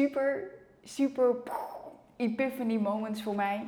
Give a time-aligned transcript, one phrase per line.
[0.00, 0.50] super,
[0.84, 1.36] super
[2.16, 3.66] epiphany moments voor mij.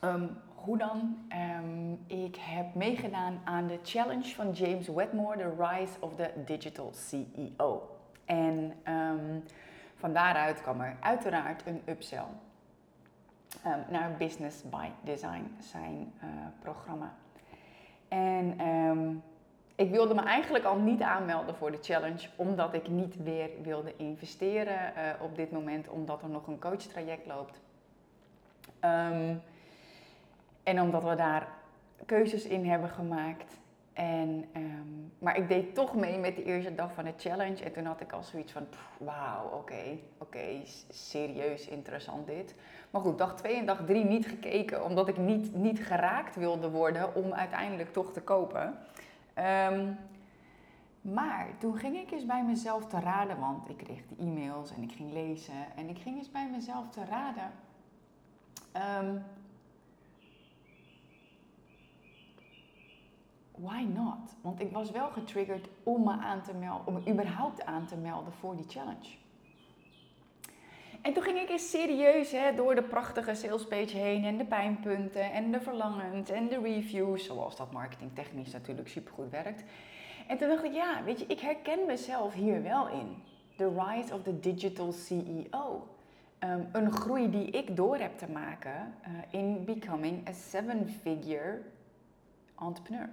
[0.00, 1.18] Ehm, hoe dan?
[1.28, 6.92] Ehm, ik heb meegedaan aan de challenge van James Wedmore, The Rise of the Digital
[6.94, 7.96] CEO.
[8.24, 9.44] En um,
[9.96, 12.26] van daaruit kwam er uiteraard een upsell
[13.88, 16.30] naar Business by Design, zijn uh,
[16.60, 17.14] programma.
[18.08, 18.60] En
[19.74, 23.96] ik wilde me eigenlijk al niet aanmelden voor de challenge, omdat ik niet weer wilde
[23.96, 27.60] investeren uh, op dit moment, omdat er nog een coachtraject loopt.
[28.84, 29.42] Um,
[30.62, 31.48] en omdat we daar
[32.06, 33.58] keuzes in hebben gemaakt.
[33.92, 37.64] En, um, maar ik deed toch mee met de eerste dag van de challenge.
[37.64, 38.66] En toen had ik al zoiets van,
[38.98, 40.46] wauw, oké, oké,
[40.88, 42.54] serieus interessant dit.
[42.90, 46.70] Maar goed, dag 2 en dag 3 niet gekeken, omdat ik niet, niet geraakt wilde
[46.70, 48.78] worden om uiteindelijk toch te kopen.
[49.38, 49.98] Um,
[51.00, 54.92] maar toen ging ik eens bij mezelf te raden, want ik kreeg e-mails en ik
[54.92, 55.76] ging lezen.
[55.76, 57.52] En ik ging eens bij mezelf te raden.
[59.02, 59.22] Um,
[63.56, 64.36] why not?
[64.40, 67.96] Want ik was wel getriggerd om me aan te melden, om me überhaupt aan te
[67.96, 69.16] melden voor die challenge.
[71.02, 75.32] En toen ging ik eens serieus hè, door de prachtige salespage heen en de pijnpunten
[75.32, 79.62] en de verlangens en de reviews, zoals dat marketingtechnisch natuurlijk supergoed werkt.
[80.26, 83.22] En toen dacht ik, ja, weet je, ik herken mezelf hier wel in.
[83.56, 85.88] The rise of the digital CEO.
[86.44, 91.60] Um, een groei die ik door heb te maken uh, in becoming a seven-figure
[92.58, 93.10] entrepreneur.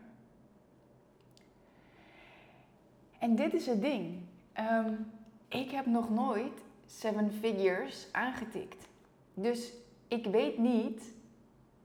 [3.19, 4.19] En dit is het ding.
[4.59, 5.11] Um,
[5.47, 8.87] ik heb nog nooit seven figures aangetikt.
[9.33, 9.73] Dus
[10.07, 11.15] ik weet niet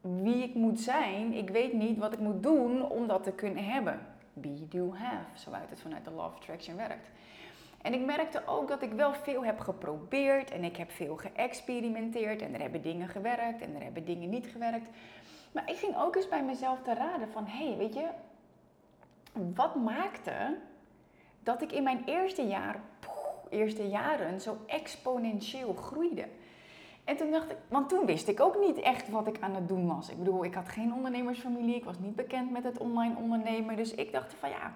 [0.00, 1.32] wie ik moet zijn.
[1.32, 4.06] Ik weet niet wat ik moet doen om dat te kunnen hebben.
[4.32, 5.38] Be, do, have.
[5.38, 7.10] Zo uit het vanuit de Law of Attraction werkt.
[7.82, 12.42] En ik merkte ook dat ik wel veel heb geprobeerd en ik heb veel geëxperimenteerd
[12.42, 14.86] en er hebben dingen gewerkt en er hebben dingen niet gewerkt.
[15.52, 18.08] Maar ik ging ook eens bij mezelf te raden van, hé, hey, weet je,
[19.54, 20.58] wat maakte
[21.42, 22.80] dat ik in mijn eerste jaar,
[23.52, 26.28] eerste jaren zo exponentieel groeide.
[27.04, 29.68] En toen dacht ik, want toen wist ik ook niet echt wat ik aan het
[29.68, 30.10] doen was.
[30.10, 33.76] Ik bedoel, ik had geen ondernemersfamilie, ik was niet bekend met het online ondernemen.
[33.76, 34.74] Dus ik dacht van ja,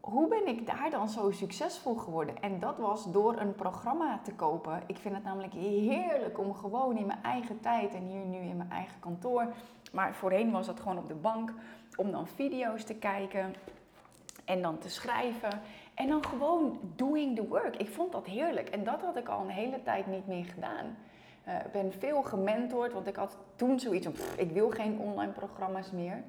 [0.00, 2.42] hoe ben ik daar dan zo succesvol geworden?
[2.42, 4.82] En dat was door een programma te kopen.
[4.86, 8.56] Ik vind het namelijk heerlijk om gewoon in mijn eigen tijd en hier nu in
[8.56, 9.52] mijn eigen kantoor.
[9.92, 11.52] Maar voorheen was dat gewoon op de bank
[11.96, 13.54] om dan video's te kijken
[14.44, 15.60] en dan te schrijven.
[15.96, 17.76] En dan gewoon doing the work.
[17.76, 18.68] Ik vond dat heerlijk.
[18.68, 20.96] En dat had ik al een hele tijd niet meer gedaan.
[21.48, 25.32] Uh, ik ben veel gementord, want ik had toen zoiets van, ik wil geen online
[25.32, 26.22] programma's meer.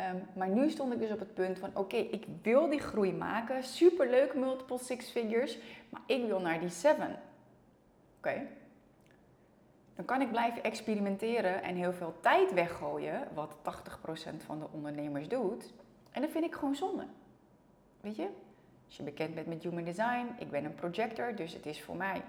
[0.00, 3.12] Um, maar nu stond ik dus op het punt van, oké, ik wil die groei
[3.12, 3.64] maken.
[3.64, 5.58] Superleuk, multiple six figures,
[5.88, 7.18] maar ik wil naar die seven.
[8.18, 8.46] Oké.
[9.94, 15.28] Dan kan ik blijven experimenteren en heel veel tijd weggooien, wat 80% van de ondernemers
[15.28, 15.72] doet.
[16.10, 17.06] En dat vind ik gewoon zonde.
[18.00, 18.28] Weet je,
[18.88, 21.96] als je bekend bent met Human Design, ik ben een projector, dus het is voor
[21.96, 22.22] mij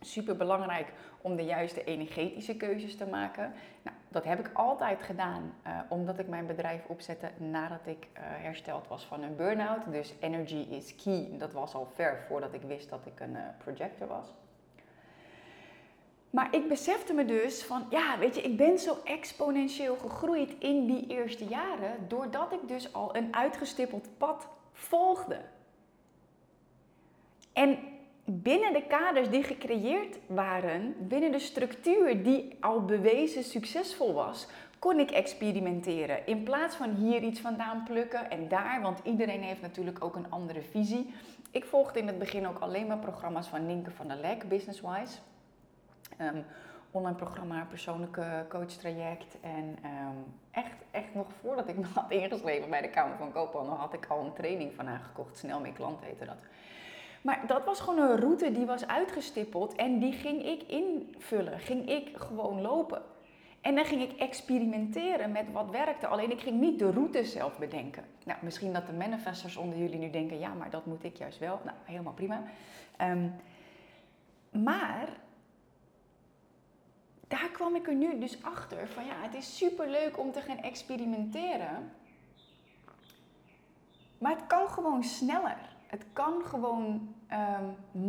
[0.00, 3.52] super belangrijk om de juiste energetische keuzes te maken.
[3.82, 8.20] Nou, dat heb ik altijd gedaan, uh, omdat ik mijn bedrijf opzette nadat ik uh,
[8.22, 9.92] hersteld was van een burn-out.
[9.92, 11.28] Dus energy is key.
[11.38, 14.26] Dat was al ver voordat ik wist dat ik een uh, projector was.
[16.30, 20.86] Maar ik besefte me dus van, ja, weet je, ik ben zo exponentieel gegroeid in
[20.86, 25.40] die eerste jaren, doordat ik dus al een uitgestippeld pad volgde.
[27.56, 27.78] En
[28.24, 34.46] binnen de kaders die gecreëerd waren, binnen de structuur die al bewezen succesvol was,
[34.78, 36.26] kon ik experimenteren.
[36.26, 40.30] In plaats van hier iets vandaan plukken en daar, want iedereen heeft natuurlijk ook een
[40.30, 41.14] andere visie.
[41.50, 45.18] Ik volgde in het begin ook alleen maar programma's van Ninke van der Lek, Businesswise.
[46.20, 46.44] Um,
[46.90, 49.36] online programma, persoonlijke coachtraject.
[49.40, 53.74] En um, echt, echt nog voordat ik me had ingeschreven bij de Kamer van Koophandel,
[53.74, 55.36] had ik al een training van haar gekocht.
[55.36, 56.38] Snel meer klant heette dat.
[57.26, 61.60] Maar dat was gewoon een route die was uitgestippeld en die ging ik invullen.
[61.60, 63.02] Ging ik gewoon lopen.
[63.60, 66.06] En dan ging ik experimenteren met wat werkte.
[66.06, 68.04] Alleen ik ging niet de route zelf bedenken.
[68.24, 71.38] Nou, misschien dat de manifestors onder jullie nu denken, ja, maar dat moet ik juist
[71.38, 71.60] wel.
[71.64, 72.42] Nou, helemaal prima.
[73.00, 73.34] Um,
[74.64, 75.08] maar
[77.28, 80.40] daar kwam ik er nu dus achter van ja, het is super leuk om te
[80.40, 81.92] gaan experimenteren.
[84.18, 85.75] Maar het kan gewoon sneller.
[85.96, 87.64] Het kan gewoon ehm,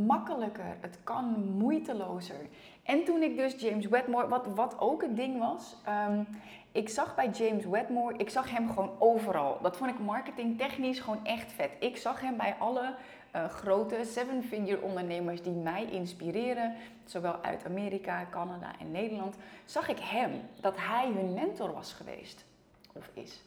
[0.06, 0.78] makkelijker.
[0.82, 1.26] Het kan
[1.58, 2.48] moeitelozer.
[2.84, 6.24] En toen ik dus James Wedmore, wat, wat ook het ding was, ehm,
[6.72, 9.58] ik zag bij James Wedmore, ik zag hem gewoon overal.
[9.62, 11.72] Dat vond ik marketingtechnisch gewoon echt vet.
[11.80, 12.94] Ik zag hem bij alle
[13.36, 16.76] uh, grote seven-figure ondernemers die mij inspireren,
[17.06, 19.36] zowel uit Amerika, Canada en Nederland,
[19.66, 20.32] zag ik hem,
[20.62, 22.46] dat hij hun mentor was geweest.
[22.94, 23.44] Of is.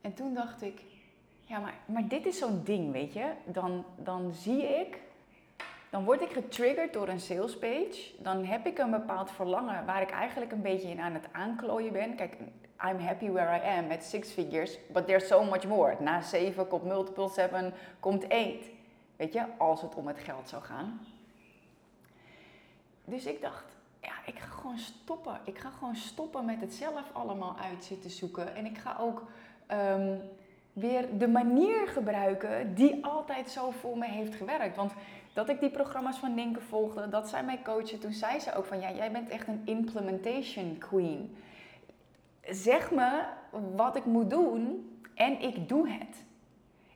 [0.00, 0.82] En toen dacht ik,
[1.52, 3.32] ja, maar, maar dit is zo'n ding, weet je.
[3.44, 4.98] Dan, dan zie ik,
[5.90, 8.12] dan word ik getriggerd door een salespage.
[8.18, 11.92] Dan heb ik een bepaald verlangen waar ik eigenlijk een beetje in aan het aanklooien
[11.92, 12.14] ben.
[12.14, 12.36] Kijk,
[12.88, 15.96] I'm happy where I am met six figures, but there's so much more.
[16.00, 18.64] Na zeven komt multiple seven, komt eight.
[19.16, 21.00] Weet je, als het om het geld zou gaan.
[23.04, 23.64] Dus ik dacht,
[24.00, 25.40] ja, ik ga gewoon stoppen.
[25.44, 28.54] Ik ga gewoon stoppen met het zelf allemaal uit zitten zoeken.
[28.54, 29.22] En ik ga ook
[29.72, 30.20] um,
[30.72, 34.76] weer de manier gebruiken die altijd zo voor me heeft gewerkt.
[34.76, 34.92] Want
[35.32, 38.64] dat ik die programma's van Ninke volgde, dat zij mij coachen, toen zei ze ook
[38.64, 41.36] van ja, jij bent echt een implementation queen.
[42.50, 43.22] Zeg me
[43.74, 46.24] wat ik moet doen en ik doe het.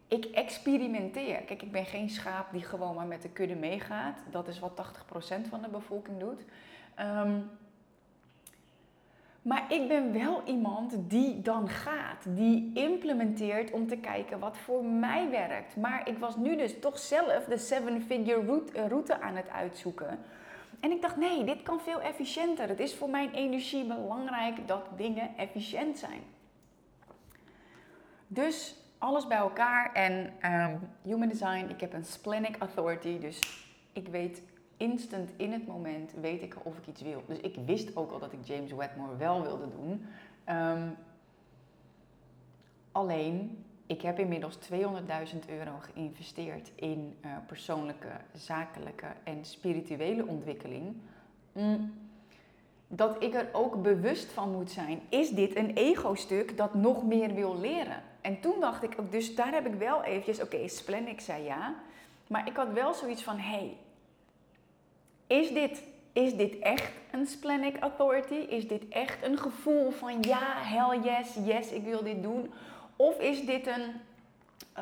[0.09, 1.41] Ik experimenteer.
[1.43, 4.19] Kijk, ik ben geen schaap die gewoon maar met de kudde meegaat.
[4.31, 4.93] Dat is wat
[5.45, 6.45] 80% van de bevolking doet.
[7.01, 7.51] Um,
[9.47, 14.85] maar ik ben wel iemand die dan gaat, die implementeert om te kijken wat voor
[14.85, 15.77] mij werkt.
[15.77, 20.19] Maar ik was nu dus toch zelf de seven-figure eh, route aan het uitzoeken.
[20.81, 22.69] En ik dacht, nee, dit kan veel efficiënter.
[22.69, 26.21] Het is voor mijn energie belangrijk dat dingen efficiënt zijn.
[28.27, 34.09] Dus alles bij elkaar en um, Human Design, ik heb een Splenic Authority, dus ik
[34.09, 34.43] weet
[34.77, 37.23] instant in het moment weet ik of ik iets wil.
[37.27, 40.07] Dus ik wist ook al dat ik James Wedmore wel wilde doen.
[40.49, 40.97] Um,
[42.93, 44.69] alleen, ik heb inmiddels 200.000
[45.49, 50.97] euro geïnvesteerd in uh, persoonlijke, zakelijke en spirituele ontwikkeling.
[51.53, 51.93] Mm,
[52.89, 57.35] dat ik er ook bewust van moet zijn, is dit een ego-stuk dat nog meer
[57.35, 58.03] wil leren?
[58.21, 61.45] En toen dacht ik ook, dus daar heb ik wel eventjes, oké, okay, Splenic zei
[61.45, 61.75] ja,
[62.27, 63.77] maar ik had wel zoiets van, hé, hey,
[65.27, 65.83] is dit,
[66.13, 68.35] is dit echt een splenic authority?
[68.35, 72.53] Is dit echt een gevoel van ja, hell yes, yes, ik wil dit doen?
[72.97, 73.93] Of is dit een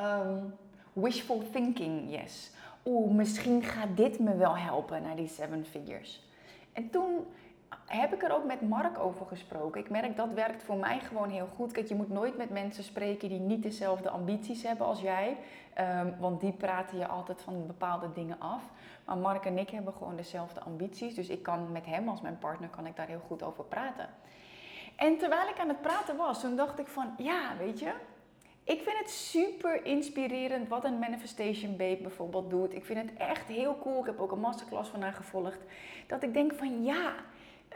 [0.03, 0.53] um,
[0.93, 2.51] wishful thinking yes?
[2.85, 6.23] Oeh, misschien gaat dit me wel helpen naar die seven figures.
[6.73, 7.25] En toen
[7.85, 9.81] heb ik er ook met Mark over gesproken.
[9.81, 11.71] Ik merk dat werkt voor mij gewoon heel goed.
[11.71, 15.37] Kijk, je moet nooit met mensen spreken die niet dezelfde ambities hebben als jij.
[15.79, 18.63] Um, want die praten je altijd van bepaalde dingen af.
[19.05, 21.15] Maar Mark en ik hebben gewoon dezelfde ambities.
[21.15, 24.09] Dus ik kan met hem als mijn partner kan ik daar heel goed over praten.
[24.95, 27.93] En terwijl ik aan het praten was, toen dacht ik van ja, weet je.
[28.63, 32.73] Ik vind het super inspirerend wat een Manifestation Babe bijvoorbeeld doet.
[32.73, 33.99] Ik vind het echt heel cool.
[33.99, 35.59] Ik heb ook een masterclass van haar gevolgd.
[36.07, 37.13] Dat ik denk van ja,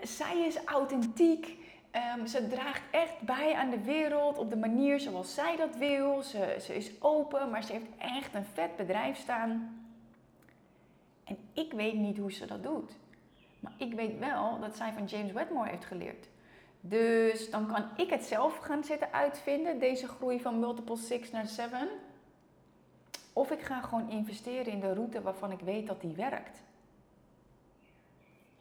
[0.01, 1.57] zij is authentiek.
[2.17, 6.21] Um, ze draagt echt bij aan de wereld op de manier zoals zij dat wil.
[6.21, 9.83] Ze, ze is open, maar ze heeft echt een vet bedrijf staan.
[11.23, 12.91] En ik weet niet hoe ze dat doet.
[13.59, 16.27] Maar ik weet wel dat zij van James Wedmore heeft geleerd.
[16.81, 21.47] Dus dan kan ik het zelf gaan zitten uitvinden, deze groei van multiple 6 naar
[21.47, 21.89] 7.
[23.33, 26.61] Of ik ga gewoon investeren in de route waarvan ik weet dat die werkt.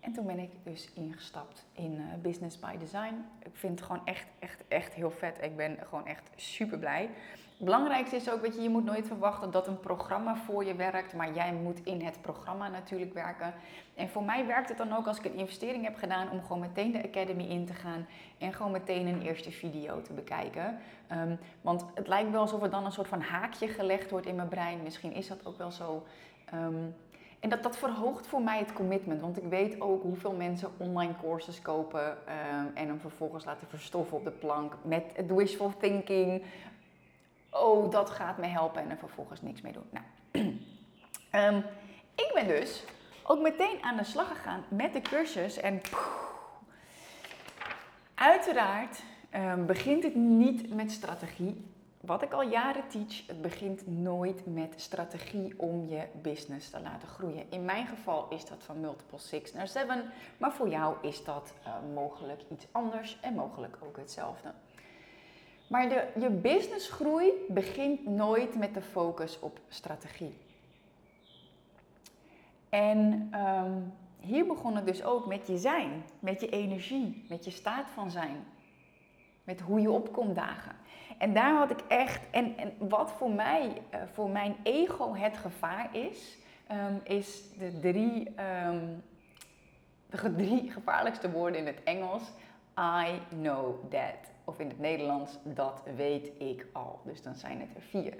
[0.08, 3.25] En toen ben ik dus ingestapt in uh, Business by Design.
[3.43, 5.38] Ik vind het gewoon echt, echt, echt heel vet.
[5.43, 7.10] Ik ben gewoon echt super blij.
[7.32, 10.75] Het belangrijkste is ook, weet je, je moet nooit verwachten dat een programma voor je
[10.75, 13.54] werkt, maar jij moet in het programma natuurlijk werken.
[13.94, 16.61] En voor mij werkt het dan ook als ik een investering heb gedaan om gewoon
[16.61, 18.06] meteen de Academy in te gaan
[18.38, 20.78] en gewoon meteen een eerste video te bekijken.
[21.12, 24.37] Um, want het lijkt wel alsof er dan een soort van haakje gelegd wordt in
[24.37, 24.83] mijn brein.
[24.83, 26.06] Misschien is dat ook wel zo.
[26.54, 26.94] Um,
[27.40, 29.21] en dat, dat verhoogt voor mij het commitment.
[29.21, 34.16] Want ik weet ook hoeveel mensen online courses kopen ehm, en hem vervolgens laten verstoffen
[34.16, 36.42] op de plank met het wishful thinking.
[37.50, 39.88] Oh, dat gaat me helpen en er vervolgens niks mee doen.
[39.90, 40.04] Nou,
[41.54, 41.64] um,
[42.25, 42.85] ik ben dus
[43.23, 45.57] ook meteen aan de slag gegaan met de cursus.
[45.57, 45.80] En
[48.14, 49.02] uiteraard
[49.35, 51.64] um, begint het niet met strategie
[52.09, 57.09] wat ik al jaren teach, het begint nooit met strategie om je business te laten
[57.09, 57.50] groeien.
[57.50, 61.53] In mijn geval is dat van multiple 6 naar 7, maar voor jou is dat
[61.67, 64.53] uh, mogelijk iets anders en mogelijk ook hetzelfde.
[65.67, 70.37] Maar de, je businessgroei begint nooit met de focus op strategie.
[72.69, 77.50] En um, hier begon het dus ook met je zijn, met je energie, met je
[77.50, 78.45] staat van zijn.
[79.49, 80.73] Met hoe je opkomt dagen.
[81.19, 85.37] En daar had ik echt, en, en wat voor mij, uh, voor mijn ego het
[85.37, 86.38] gevaar is,
[86.73, 88.35] um, is de drie,
[88.67, 89.02] um,
[90.11, 92.23] de drie gevaarlijkste woorden in het Engels.
[92.78, 94.33] I know that.
[94.45, 97.00] Of in het Nederlands, dat weet ik al.
[97.05, 98.14] Dus dan zijn het er vier.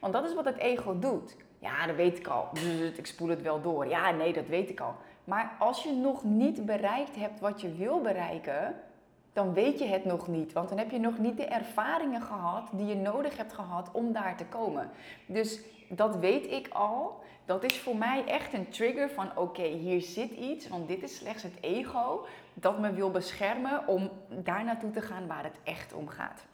[0.00, 1.36] Want dat is wat het ego doet.
[1.58, 2.48] Ja, dat weet ik al.
[2.96, 3.88] Ik spoel het wel door.
[3.88, 4.94] Ja, nee, dat weet ik al.
[5.24, 8.74] Maar als je nog niet bereikt hebt wat je wil bereiken,
[9.36, 10.52] dan weet je het nog niet.
[10.52, 14.12] Want dan heb je nog niet de ervaringen gehad die je nodig hebt gehad om
[14.12, 14.90] daar te komen.
[15.26, 17.20] Dus dat weet ik al.
[17.44, 21.16] Dat is voor mij echt een trigger van oké, hier zit iets, want dit is
[21.16, 25.92] slechts het ego dat me wil beschermen om daar naartoe te gaan waar het echt
[25.92, 26.44] om gaat.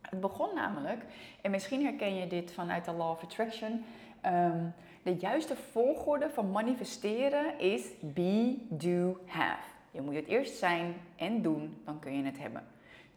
[0.00, 1.04] Het begon namelijk,
[1.42, 3.84] en misschien herken je dit vanuit de Law of Attraction.
[4.20, 4.64] Ehm,
[5.02, 9.75] de juiste volgorde van manifesteren is be, do, have.
[9.96, 12.66] Je moet het eerst zijn en doen, dan kun je het hebben.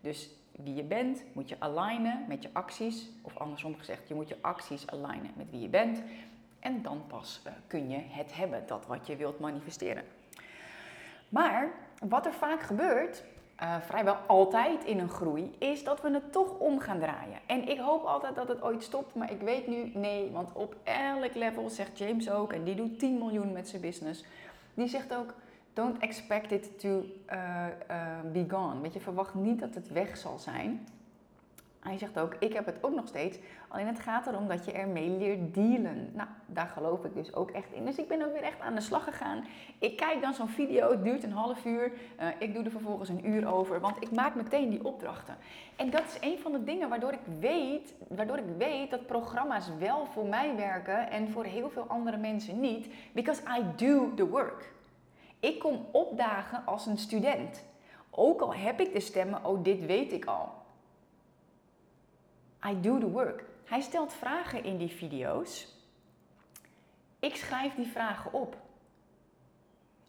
[0.01, 3.09] Dus wie je bent, moet je alignen met je acties.
[3.21, 6.01] Of andersom gezegd, je moet je acties alignen met wie je bent.
[6.59, 10.03] En dan pas uh, kun je het hebben, dat wat je wilt manifesteren.
[11.29, 11.71] Maar
[12.07, 13.24] wat er vaak gebeurt,
[13.62, 17.39] uh, vrijwel altijd in een groei, is dat we het toch om gaan draaien.
[17.45, 20.75] En ik hoop altijd dat het ooit stopt, maar ik weet nu nee, want op
[20.83, 24.25] elk level zegt James ook, en die doet 10 miljoen met zijn business,
[24.74, 25.33] die zegt ook
[25.74, 28.82] don't expect it to uh, uh, be gone.
[28.82, 30.88] Weet je, verwacht niet dat het weg zal zijn.
[31.80, 33.38] Hij zegt ook, ik heb het ook nog steeds.
[33.68, 36.10] Alleen het gaat erom dat je ermee leert dealen.
[36.14, 37.86] Nou, daar geloof ik dus ook echt in.
[37.86, 39.46] Dus ik ben ook weer echt aan de slag gegaan.
[39.78, 41.92] Ik kijk dan zo'n video, het duurt een half uur.
[42.20, 45.38] Uh, ik doe er vervolgens een uur over, want ik maak meteen die opdrachten.
[45.76, 49.70] En dat is een van de dingen waardoor ik weet, waardoor ik weet dat programma's
[49.78, 52.88] wel voor mij werken en voor heel veel andere mensen niet.
[53.12, 54.78] Because I do the work.
[55.39, 57.63] Ik kom opdagen als een student.
[58.10, 60.51] Ook al heb ik de stemmen, oh dit weet ik al.
[62.65, 63.43] I do the work.
[63.65, 65.67] Hij stelt vragen in die video's.
[67.19, 68.58] Ik schrijf die vragen op.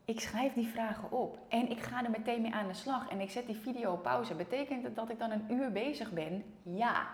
[0.05, 3.21] Ik schrijf die vragen op en ik ga er meteen mee aan de slag en
[3.21, 4.35] ik zet die video op pauze.
[4.35, 6.45] Betekent het dat ik dan een uur bezig ben?
[6.63, 7.09] Ja,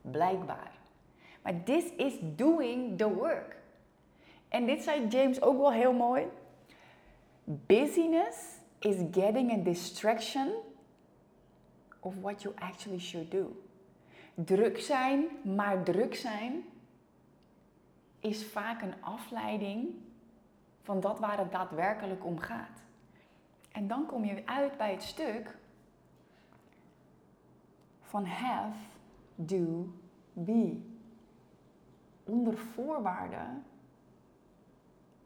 [0.00, 0.70] blijkbaar.
[1.42, 3.56] Maar this is doing the work.
[4.48, 6.26] En dit zei James ook wel heel mooi.
[7.46, 10.52] Busyness is getting a distraction
[12.00, 13.56] of what you actually should do.
[14.34, 16.64] Druk zijn, maar druk zijn,
[18.20, 19.88] is vaak een afleiding
[20.82, 22.84] van dat waar het daadwerkelijk om gaat.
[23.72, 25.58] En dan kom je uit bij het stuk
[28.00, 28.78] van have,
[29.34, 29.88] do,
[30.32, 30.80] be.
[32.24, 33.64] Onder voorwaarden,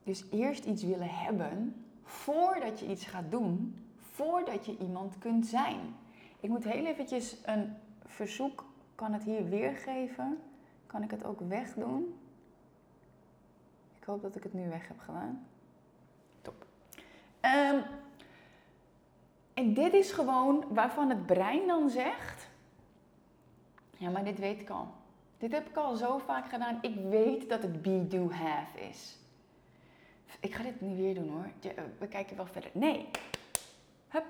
[0.03, 5.97] dus eerst iets willen hebben voordat je iets gaat doen, voordat je iemand kunt zijn.
[6.41, 7.77] Ik moet heel eventjes een
[8.07, 8.65] verzoek,
[8.95, 10.39] kan het hier weergeven?
[10.87, 12.19] Kan ik het ook wegdoen?
[13.99, 15.47] Ik hoop dat ik het nu weg heb gedaan.
[16.43, 16.67] Top.
[17.41, 17.83] Um,
[19.55, 22.49] en dit is gewoon waarvan het brein dan zegt:
[23.97, 24.89] Ja, maar dit weet ik al.
[25.39, 26.79] Dit heb ik al zo vaak gedaan.
[26.81, 29.19] Ik weet dat het be, do, have is
[30.41, 31.51] ik ga dit niet weer doen hoor.
[31.63, 32.71] Eh, we kijken wel verder.
[32.73, 33.09] Nee.
[34.09, 34.25] Hup.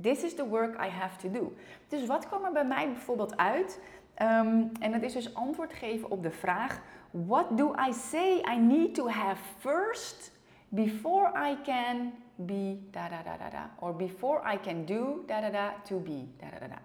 [0.00, 1.52] This is the work I have to do.
[1.88, 3.80] Dus wat kwam er bij mij bijvoorbeeld uit?
[4.22, 8.58] Um, en dat is dus antwoord geven op de vraag: What do I say I
[8.58, 10.32] need to have first
[10.68, 13.70] before I can be da da da da da?
[13.78, 16.78] Or before I can do da da da to be da da da.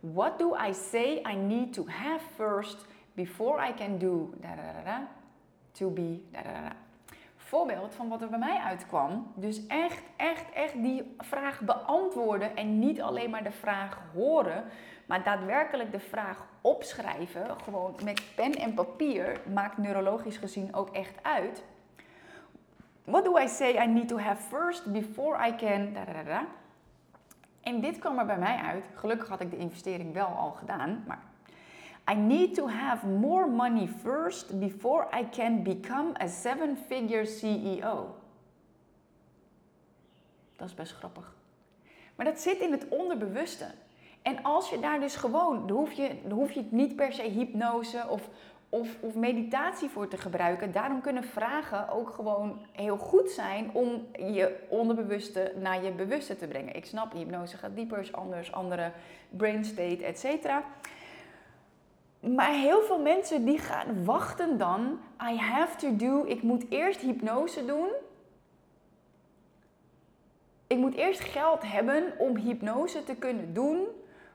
[0.00, 4.72] What do I say I need to have first before I can do da da
[4.72, 5.06] da da
[5.72, 6.83] to be da da da?
[7.54, 9.32] Voorbeeld van wat er bij mij uitkwam.
[9.34, 14.64] Dus echt, echt, echt die vraag beantwoorden en niet alleen maar de vraag horen,
[15.06, 21.22] maar daadwerkelijk de vraag opschrijven, gewoon met pen en papier, maakt neurologisch gezien ook echt
[21.22, 21.64] uit.
[23.04, 25.96] What do I say I need to have first before I can...
[27.60, 28.88] En dit kwam er bij mij uit.
[28.94, 31.22] Gelukkig had ik de investering wel al gedaan, maar
[32.10, 38.14] I need to have more money first before I can become a seven-figure CEO.
[40.56, 41.34] Dat is best grappig.
[42.14, 43.66] Maar dat zit in het onderbewuste.
[44.22, 47.22] En als je daar dus gewoon, dan hoef je, dan hoef je niet per se
[47.22, 48.28] hypnose of,
[48.68, 50.72] of, of meditatie voor te gebruiken.
[50.72, 56.46] Daarom kunnen vragen ook gewoon heel goed zijn om je onderbewuste naar je bewuste te
[56.46, 56.76] brengen.
[56.76, 58.92] Ik snap, hypnose gaat dieper, is anders, andere
[59.30, 60.64] brain state, et cetera.
[62.24, 64.98] Maar heel veel mensen die gaan wachten dan.
[65.32, 66.24] I have to do.
[66.26, 67.88] Ik moet eerst hypnose doen.
[70.66, 73.86] Ik moet eerst geld hebben om hypnose te kunnen doen.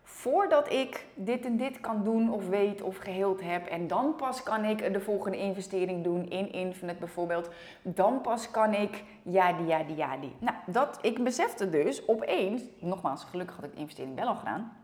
[0.09, 3.65] voordat ik dit en dit kan doen of weet of geheeld heb.
[3.65, 7.49] En dan pas kan ik de volgende investering doen in Infinite bijvoorbeeld.
[7.81, 10.35] Dan pas kan ik ja die, ja die, ja die.
[10.39, 14.77] Nou, dat, ik besefte dus opeens, nogmaals, gelukkig had ik de investering wel al gedaan.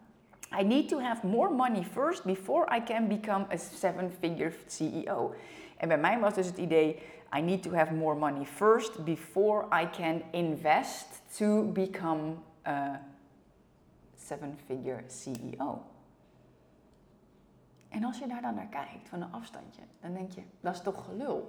[0.52, 5.34] I need to have more money first before I can become a seven-figure CEO.
[5.78, 7.00] En bij mij was dus het idee,
[7.38, 12.36] I need to have more money first before I can invest to become
[12.66, 13.02] a
[14.16, 15.82] seven-figure CEO.
[17.90, 20.82] En als je daar dan naar kijkt van een afstandje, dan denk je, dat is
[20.82, 21.48] toch gelul.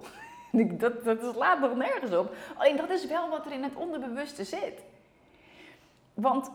[0.79, 2.35] dat, dat slaat nog nergens op.
[2.57, 4.83] Alleen dat is wel wat er in het onderbewuste zit.
[6.13, 6.51] Want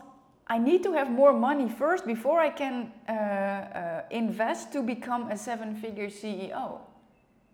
[0.53, 5.31] I need to have more money first before I can uh, uh, invest to become
[5.31, 6.79] a seven-figure CEO.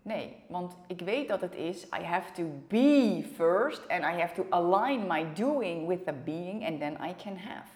[0.02, 4.34] Nee, want ik weet dat het is I have to be first and I have
[4.34, 7.68] to align my doing with the being and then I can have.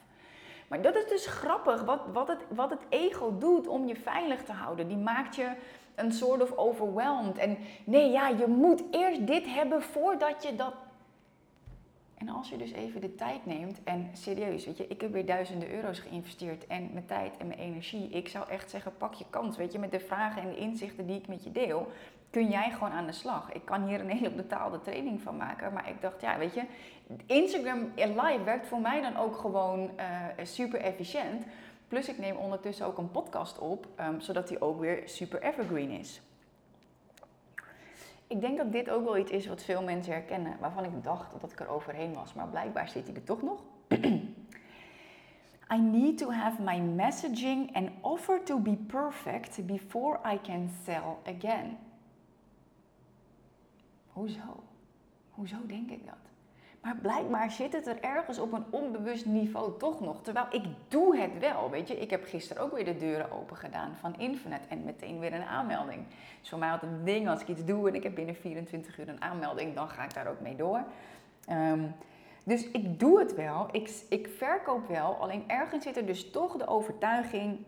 [0.69, 4.43] Maar dat is dus grappig wat, wat, het, wat het ego doet om je veilig
[4.43, 4.88] te houden.
[4.88, 5.50] Die maakt je
[5.95, 7.38] een soort of overwhelmed.
[7.38, 10.75] En nee, ja, je moet eerst dit hebben voordat je dat.
[12.18, 15.26] En als je dus even de tijd neemt en serieus, weet je, ik heb weer
[15.26, 18.09] duizenden euro's geïnvesteerd en mijn tijd en mijn energie.
[18.09, 21.06] Ik zou echt zeggen, pak je kans, weet je, met de vragen en de inzichten
[21.06, 21.92] die ik met je deel
[22.35, 23.52] kun jij gewoon aan de slag.
[23.52, 25.73] Ik kan hier een hele betaalde training van maken.
[25.73, 26.62] Maar ik dacht, ja, weet je,
[27.26, 31.44] Instagram live werkt voor mij dan ook gewoon uh, super efficiënt.
[31.88, 35.90] Plus ik neem ondertussen ook een podcast op, um, zodat die ook weer super evergreen
[35.90, 36.21] is.
[38.35, 41.41] Ik denk dat dit ook wel iets is wat veel mensen herkennen, waarvan ik dacht
[41.41, 43.62] dat ik er overheen was, maar blijkbaar zit hij er toch nog.
[45.75, 51.35] I need to have my messaging and offer to be perfect before I can sell
[51.37, 51.79] again.
[54.12, 54.62] Hoezo?
[55.31, 56.34] Hoezo denk ik dat?
[56.85, 60.23] Maar blijkbaar zit het er ergens op een onbewust niveau toch nog.
[60.23, 61.71] Terwijl ik doe het wel.
[61.71, 65.19] Weet je, ik heb gisteren ook weer de deuren open gedaan van Infinite en meteen
[65.19, 66.03] weer een aanmelding.
[66.41, 68.99] Dus voor mij altijd een ding als ik iets doe en ik heb binnen 24
[68.99, 70.85] uur een aanmelding, dan ga ik daar ook mee door.
[71.50, 71.95] Um,
[72.45, 76.57] dus ik doe het wel, ik, ik verkoop wel, alleen ergens zit er dus toch
[76.57, 77.59] de overtuiging: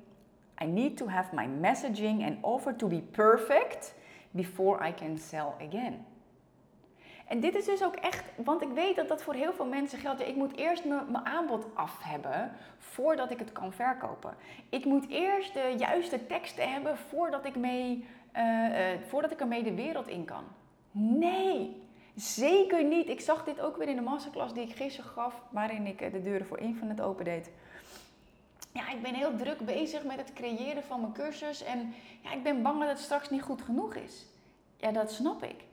[0.63, 3.95] I need to have my messaging and offer to be perfect
[4.31, 6.05] before I can sell again.
[7.27, 9.99] En dit is dus ook echt, want ik weet dat dat voor heel veel mensen
[9.99, 10.21] geldt.
[10.21, 14.35] Ik moet eerst mijn aanbod af hebben voordat ik het kan verkopen.
[14.69, 19.63] Ik moet eerst de juiste teksten hebben voordat ik, mee, uh, uh, voordat ik ermee
[19.63, 20.45] de wereld in kan.
[20.91, 21.83] Nee,
[22.15, 23.09] zeker niet.
[23.09, 26.13] Ik zag dit ook weer in de masterclass die ik gisteren gaf, waarin ik eh,
[26.13, 27.51] de deuren voor Infinite opendeed.
[28.73, 32.43] Ja, ik ben heel druk bezig met het creëren van mijn cursus en ja, ik
[32.43, 34.27] ben bang dat het straks niet goed genoeg is.
[34.77, 35.65] Ja, dat snap ik.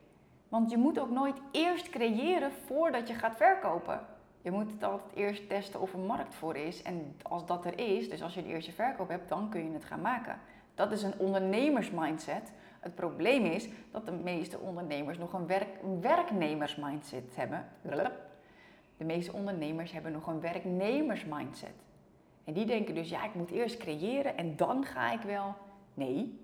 [0.53, 3.99] Want je moet ook nooit eerst creëren voordat je gaat verkopen.
[4.41, 6.81] Je moet het altijd eerst testen of er markt voor is.
[6.81, 9.73] En als dat er is, dus als je de eerste verkoop hebt, dan kun je
[9.73, 10.39] het gaan maken.
[10.75, 12.51] Dat is een ondernemersmindset.
[12.79, 15.69] Het probleem is dat de meeste ondernemers nog een, werk,
[16.01, 17.65] werknemersmindset hebben.
[18.97, 21.83] De meeste ondernemers hebben nog een werknemersmindset.
[22.43, 25.55] En die denken dus, ja, ik moet eerst creëren en dan ga ik wel.
[25.93, 26.42] Nee,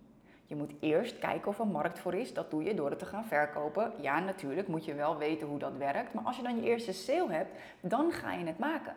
[0.49, 2.33] je moet eerst kijken of er markt voor is.
[2.33, 3.91] Dat doe je door het te gaan verkopen.
[4.01, 6.13] Ja, natuurlijk moet je wel weten hoe dat werkt.
[6.13, 8.95] Maar als je dan je eerste sale hebt, dan ga je het maken.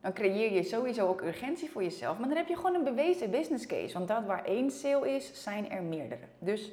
[0.00, 2.18] Dan creëer je sowieso ook urgentie voor jezelf.
[2.18, 3.94] Maar dan heb je gewoon een bewezen business case.
[3.94, 6.24] Want dat waar één sale is, zijn er meerdere.
[6.38, 6.70] Dus,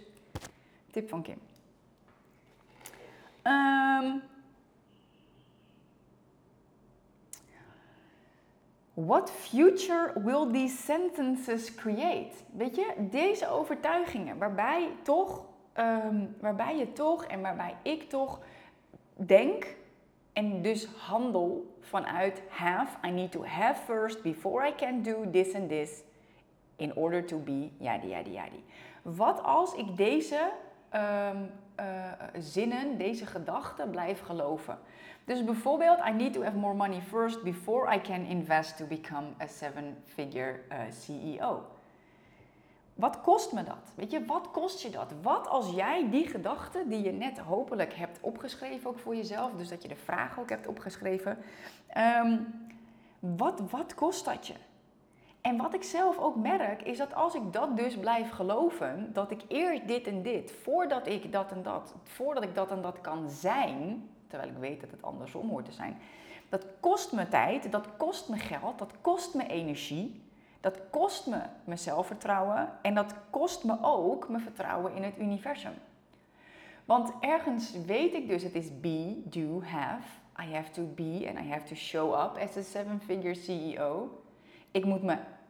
[0.91, 1.39] tip van Kim.
[3.43, 4.21] Um,
[9.05, 12.31] What future will these sentences create?
[12.51, 15.45] Weet je, deze overtuigingen waarbij, toch,
[15.79, 18.39] um, waarbij je toch en waarbij ik toch
[19.13, 19.75] denk
[20.33, 23.07] en dus handel vanuit have.
[23.07, 26.03] I need to have first before I can do this and this
[26.75, 28.63] in order to be yadi yadi yadi.
[29.01, 30.51] Wat als ik deze
[30.93, 34.79] um, uh, zinnen, deze gedachten blijf geloven?
[35.25, 39.27] Dus bijvoorbeeld, I need to have more money first before I can invest to become
[39.41, 41.63] a seven-figure uh, CEO.
[42.93, 43.93] Wat kost me dat?
[43.95, 45.13] Weet je, wat kost je dat?
[45.21, 49.69] Wat als jij die gedachten die je net hopelijk hebt opgeschreven, ook voor jezelf, dus
[49.69, 51.37] dat je de vraag ook hebt opgeschreven,
[52.23, 52.47] um,
[53.19, 54.53] wat, wat kost dat je?
[55.41, 59.31] En wat ik zelf ook merk, is dat als ik dat dus blijf geloven, dat
[59.31, 63.01] ik eerst dit en dit, voordat ik dat en dat, voordat ik dat en dat
[63.01, 65.97] kan zijn, terwijl ik weet dat het andersom hoort te zijn.
[66.49, 70.23] Dat kost me tijd, dat kost me geld, dat kost me energie,
[70.59, 75.73] dat kost me mijn zelfvertrouwen en dat kost me ook mijn vertrouwen in het universum.
[76.85, 80.19] Want ergens weet ik dus, het is be, do, have.
[80.41, 84.21] I have to be and I have to show up as a seven-figure CEO.
[84.71, 85.01] Ik moet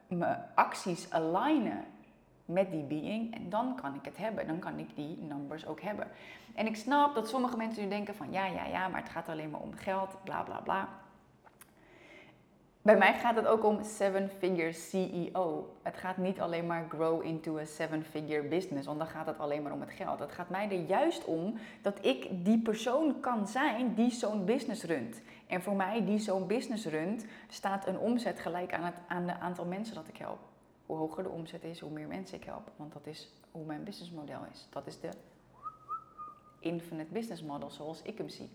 [0.07, 1.85] mijn acties alignen
[2.53, 4.47] met die being en dan kan ik het hebben.
[4.47, 6.07] Dan kan ik die numbers ook hebben.
[6.55, 9.29] En ik snap dat sommige mensen nu denken van ja, ja, ja, maar het gaat
[9.29, 10.87] alleen maar om geld, bla bla bla.
[12.83, 15.73] Bij mij gaat het ook om seven-figure CEO.
[15.81, 19.61] Het gaat niet alleen maar grow into a seven-figure business, want dan gaat het alleen
[19.61, 20.19] maar om het geld.
[20.19, 24.83] Het gaat mij er juist om dat ik die persoon kan zijn die zo'n business
[24.83, 25.21] runt.
[25.47, 29.39] En voor mij, die zo'n business runt, staat een omzet gelijk aan het aan de
[29.39, 30.50] aantal mensen dat ik help.
[30.91, 32.71] Hoe hoger de omzet is, hoe meer mensen ik help.
[32.75, 34.67] Want dat is hoe mijn businessmodel is.
[34.69, 35.09] Dat is de
[36.59, 38.49] infinite business model zoals ik hem zie.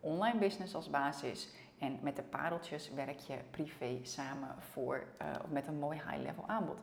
[0.00, 1.48] Online business als basis
[1.78, 6.78] en met de pareltjes werk je privé samen voor, uh, met een mooi high-level aanbod.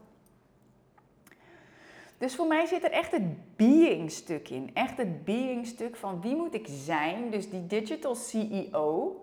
[2.18, 4.76] Dus voor mij zit er echt het being stuk in.
[4.76, 7.32] Echt het being stuk van wie moet ik zijn.
[7.32, 9.16] Dus die digital CEO.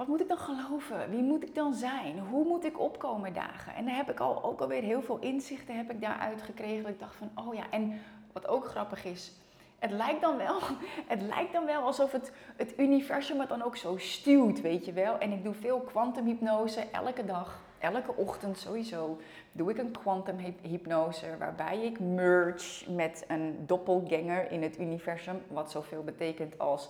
[0.00, 1.10] Wat moet ik dan geloven?
[1.10, 2.18] Wie moet ik dan zijn?
[2.18, 3.74] Hoe moet ik opkomen dagen?
[3.74, 6.82] En daar heb ik al, ook alweer heel veel inzichten heb ik daaruit gekregen.
[6.82, 8.00] Dat ik dacht van, oh ja, en
[8.32, 9.32] wat ook grappig is,
[9.78, 10.58] het lijkt dan wel,
[11.12, 14.92] het lijkt dan wel alsof het, het universum het dan ook zo stuwt, weet je
[14.92, 15.18] wel.
[15.18, 19.18] En ik doe veel kwantumhypnose elke dag, elke ochtend sowieso.
[19.52, 25.42] Doe ik een kwantumhypnose waarbij ik merge met een doppelganger in het universum.
[25.48, 26.88] Wat zoveel betekent als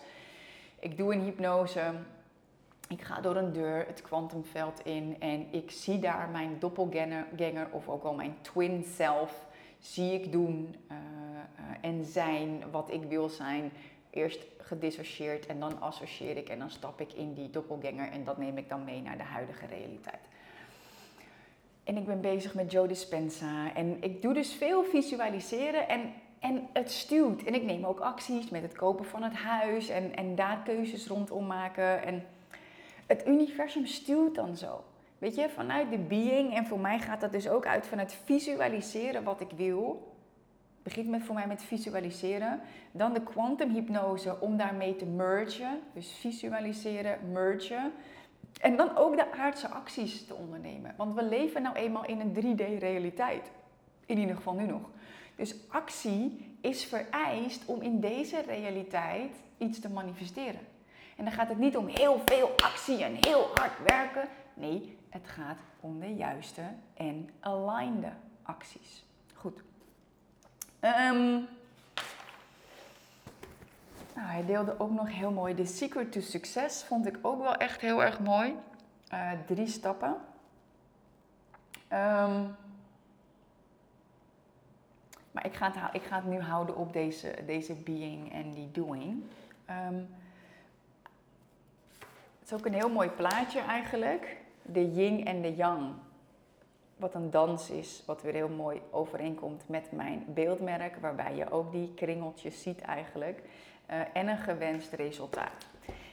[0.79, 1.93] ik doe een hypnose,
[2.91, 7.89] ik ga door een deur het kwantumveld in en ik zie daar mijn doppelganger of
[7.89, 9.47] ook wel mijn twin self
[9.79, 10.97] zie ik doen uh,
[11.81, 13.73] en zijn wat ik wil zijn.
[14.11, 18.39] Eerst gedissocieerd en dan associeer ik en dan stap ik in die doppelganger en dat
[18.39, 20.29] neem ik dan mee naar de huidige realiteit.
[21.85, 26.69] En ik ben bezig met Joe Dispenza en ik doe dus veel visualiseren en, en
[26.73, 27.45] het stuurt.
[27.45, 31.07] En ik neem ook acties met het kopen van het huis en, en daar keuzes
[31.07, 32.03] rondom maken.
[32.03, 32.25] En
[33.11, 34.85] het universum stuurt dan zo.
[35.19, 36.55] Weet je, vanuit de being.
[36.55, 40.13] En voor mij gaat dat dus ook uit vanuit visualiseren wat ik wil.
[40.83, 42.61] Begint met, voor mij met visualiseren.
[42.93, 45.81] Dan de kwantumhypnose om daarmee te mergen.
[45.95, 47.93] Dus visualiseren, mergen.
[48.61, 50.95] En dan ook de aardse acties te ondernemen.
[50.97, 53.51] Want we leven nou eenmaal in een 3D-realiteit.
[54.07, 54.91] In ieder geval nu nog.
[55.37, 60.61] Dus actie is vereist om in deze realiteit iets te manifesteren.
[61.21, 64.29] En dan gaat het niet om heel veel actie en heel hard werken.
[64.55, 66.63] Nee, het gaat om de juiste
[66.95, 69.05] en aligned acties.
[69.35, 69.63] Goed.
[70.81, 71.49] Um,
[74.15, 75.55] nou, hij deelde ook nog heel mooi.
[75.55, 78.57] The Secret to Success vond ik ook wel echt heel erg mooi.
[79.13, 80.17] Uh, drie stappen.
[81.93, 82.57] Um,
[85.31, 88.71] maar ik ga, het, ik ga het nu houden op deze, deze being en die
[88.71, 89.25] doing.
[89.89, 90.09] Um,
[92.51, 95.93] het is ook een heel mooi plaatje eigenlijk de yin en de yang.
[96.97, 101.73] Wat een dans is, wat weer heel mooi overeenkomt met mijn beeldmerk, waarbij je ook
[101.73, 103.43] die kringeltjes ziet eigenlijk.
[103.91, 105.67] Uh, en een gewenst resultaat.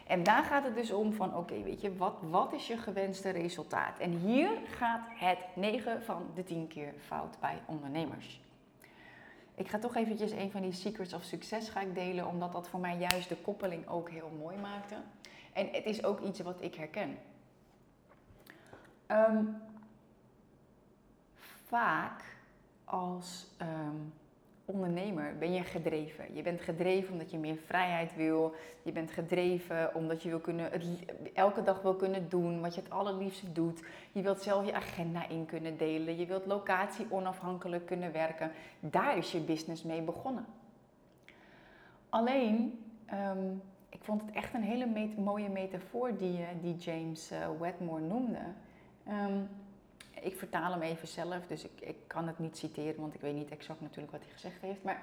[0.08, 3.30] En daar gaat het dus om van, oké, weet je, wat, wat is je gewenste
[3.30, 4.00] resultaat?
[4.00, 8.42] En hier gaat het 9 van de 10 keer fout bij ondernemers.
[9.56, 12.68] Ik ga toch eventjes een van die secrets of succes ga ik delen, omdat dat
[12.68, 14.96] voor mij juist de koppeling ook heel mooi maakte.
[15.58, 17.18] En het is ook iets wat ik herken.
[19.08, 19.62] Um,
[21.66, 22.24] vaak
[22.86, 24.14] als um,
[24.66, 26.36] ondernemer ben je gedreven.
[26.36, 28.56] Je bent gedreven omdat je meer vrijheid wil.
[28.82, 30.86] Je bent gedreven omdat je wil kunnen, het,
[31.34, 33.84] elke dag wil kunnen doen wat je het allerliefste doet.
[34.12, 36.18] Je wilt zelf je agenda in kunnen delen.
[36.18, 38.52] Je wilt locatie onafhankelijk kunnen werken.
[38.80, 40.46] Daar is je business mee begonnen.
[42.10, 47.50] Alleen, um, ik vond het echt een hele mooie metafoor die, eh, die James uh,
[47.60, 48.40] Wedmore noemde.
[49.08, 49.42] Ehm,
[50.22, 53.36] ik vertaal hem even zelf, dus ik, ik kan het niet citeren, want ik weet
[53.36, 54.84] niet exact natuurlijk wat hij gezegd heeft.
[54.84, 55.02] Maar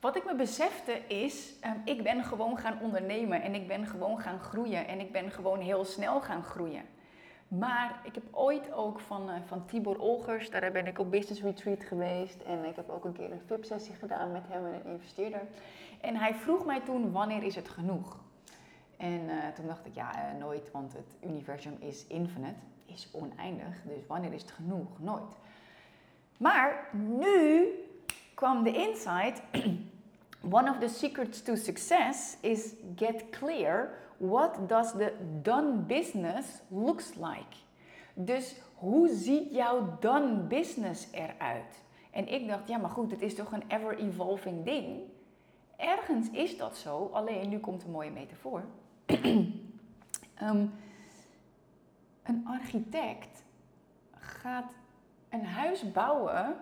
[0.00, 4.20] wat ik me besefte is, um, ik ben gewoon gaan ondernemen en ik ben gewoon
[4.20, 6.82] gaan groeien en ik ben gewoon heel snel gaan groeien.
[7.48, 11.42] Maar ik heb ooit ook van, uh, van Tibor Olgers, daar ben ik op business
[11.42, 14.92] retreat geweest en ik heb ook een keer een VIP-sessie gedaan met hem en een
[14.92, 15.42] investeerder.
[16.00, 18.16] En hij vroeg mij toen, wanneer is het genoeg?
[18.96, 23.82] En uh, toen dacht ik, ja, uh, nooit, want het universum is infinite is oneindig.
[23.82, 24.88] Dus wanneer is het genoeg?
[24.98, 25.36] Nooit.
[26.38, 27.68] Maar nu
[28.34, 29.42] kwam de insight.
[30.50, 37.14] One of the secrets to success is get clear what does the done business looks
[37.14, 37.56] like.
[38.14, 41.84] Dus hoe ziet jouw done business eruit?
[42.10, 45.00] En ik dacht, ja, maar goed, het is toch een ever evolving ding.
[45.76, 48.64] Ergens is dat zo, alleen nu komt een mooie metafoor.
[50.42, 50.72] um,
[52.26, 53.44] Een architect
[54.18, 54.72] gaat
[55.28, 56.56] een huis bouwen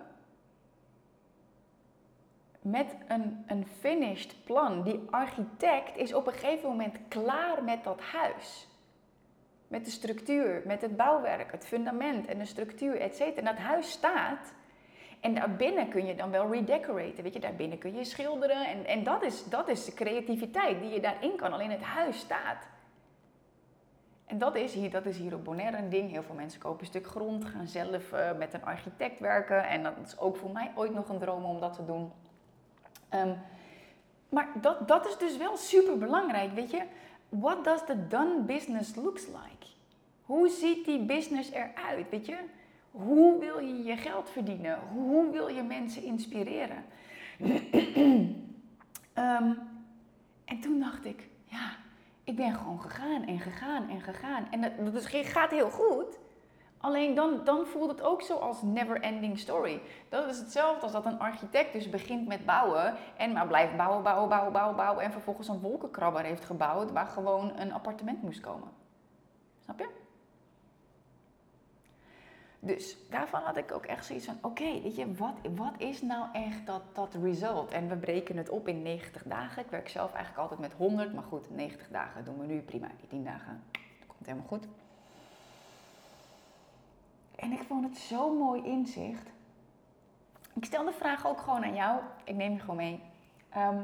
[2.61, 4.83] met een, een finished plan.
[4.83, 8.67] Die architect is op een gegeven moment klaar met dat huis.
[9.67, 13.37] Met de structuur, met het bouwwerk, het fundament en de structuur, et cetera.
[13.37, 14.53] En dat huis staat.
[15.25, 17.23] En daarbinnen kun je dan wel redecoraten.
[17.23, 18.67] Weet je, daarbinnen kun je schilderen.
[18.67, 21.53] En, en dat, is, dat is de creativiteit die je daarin kan.
[21.53, 22.67] Alleen het huis staat.
[24.25, 26.11] En dat is, hier, dat is hier op Bonaire een ding.
[26.11, 29.67] Heel veel mensen kopen een stuk grond, gaan zelf uh, met een architect werken.
[29.67, 32.11] En dat is ook voor mij ooit nog een droom om dat te doen.
[33.13, 33.37] Um,
[34.29, 36.81] maar dat, dat is dus wel super belangrijk, weet je.
[37.29, 39.65] What does the done business looks like?
[40.25, 42.37] Hoe ziet die business eruit, weet je?
[42.95, 44.79] Hoe wil je je geld verdienen?
[44.93, 46.83] Hoe wil je mensen inspireren?
[49.15, 49.57] um,
[50.51, 51.71] en toen dacht ik, ja,
[52.23, 54.47] ik ben gewoon gegaan en gegaan en gegaan.
[54.51, 56.19] En dat, dat gaat heel goed.
[56.77, 59.81] Alleen dan, dan voelt het ook zo als never ending story.
[60.09, 64.03] Dat is hetzelfde als dat een architect dus begint met bouwen en maar blijft bouwen,
[64.03, 68.39] bouwen, bouwen, bouwen, bouwen en vervolgens een wolkenkrabber heeft gebouwd waar gewoon een appartement moest
[68.39, 68.69] komen.
[69.59, 70.04] Snap je?
[72.65, 76.27] Dus daarvan had ik ook echt zoiets van: oké, weet je, wat, wat is nou
[76.33, 77.71] echt dat, dat result?
[77.71, 79.63] En we breken het op in 90 dagen.
[79.63, 82.87] Ik werk zelf eigenlijk altijd met 100, maar goed, 90 dagen doen we nu prima.
[82.99, 84.67] Die 10 dagen, dat komt helemaal goed.
[87.35, 89.29] En ik vond het zo'n mooi inzicht.
[90.53, 91.99] Ik stel de vraag ook gewoon aan jou.
[92.23, 93.01] Ik neem je gewoon mee.
[93.49, 93.81] Ehm,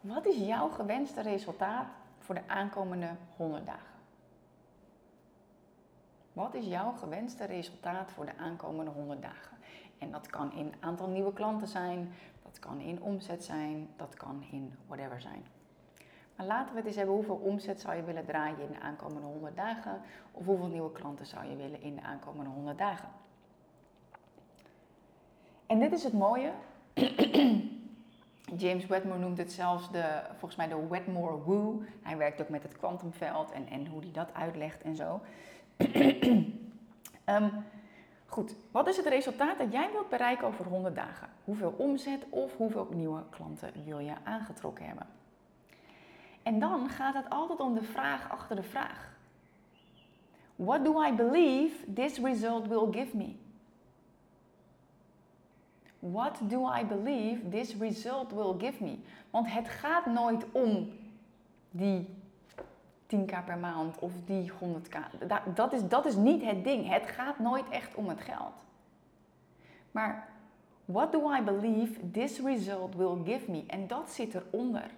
[0.00, 1.86] wat is jouw gewenste resultaat
[2.18, 3.95] voor de aankomende 100 dagen?
[6.36, 9.56] Wat is jouw gewenste resultaat voor de aankomende 100 dagen?
[9.98, 14.44] En dat kan in aantal nieuwe klanten zijn, dat kan in omzet zijn, dat kan
[14.50, 15.46] in whatever zijn.
[16.36, 19.26] Maar laten we het eens hebben hoeveel omzet zou je willen draaien in de aankomende
[19.26, 20.00] 100 dagen
[20.32, 23.08] of hoeveel nieuwe klanten zou je willen in de aankomende 100 dagen.
[25.66, 26.52] En dit is het mooie.
[28.56, 31.82] James Wedmore noemt het zelfs de, volgens mij de Wedmore Woo.
[32.02, 35.20] Hij werkt ook met het kwantumveld en, en hoe hij dat uitlegt en zo.
[37.26, 37.64] Um,
[38.26, 41.28] goed, wat is het resultaat dat jij wilt bereiken over 100 dagen?
[41.44, 45.06] Hoeveel omzet of hoeveel nieuwe klanten wil je aangetrokken hebben?
[46.42, 49.14] En dan gaat het altijd om de vraag achter de vraag.
[50.56, 53.34] What do I believe this result will give me?
[55.98, 58.98] What do I believe this result will give me?
[59.30, 60.90] Want het gaat nooit om
[61.70, 62.15] die
[63.06, 65.26] 10k per maand of die 100k.
[65.54, 66.88] Dat is, dat is niet het ding.
[66.88, 68.64] Het gaat nooit echt om het geld.
[69.90, 70.28] Maar
[70.84, 73.64] what do I believe this result will give me?
[73.66, 74.90] En dat zit eronder.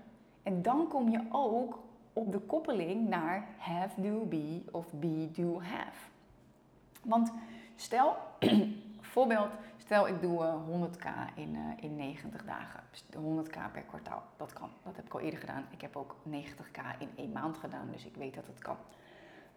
[0.43, 1.79] En dan kom je ook
[2.13, 6.09] op de koppeling naar have, do, be of be, do, have.
[7.03, 7.33] Want
[7.77, 8.17] stel,
[9.01, 9.51] voorbeeld,
[9.89, 12.81] stel ik doe 100k eh, in, uh, in 90 dagen.
[13.17, 14.71] 100k per kwartaal, dat kan.
[14.85, 15.67] Dat heb ik al eerder gedaan.
[15.71, 18.77] Ik heb ook 90k in één maand gedaan, dus ik weet dat het kan.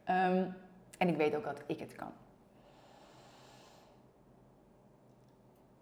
[0.10, 0.56] Um,
[0.98, 2.12] en ik weet ook dat ik het kan.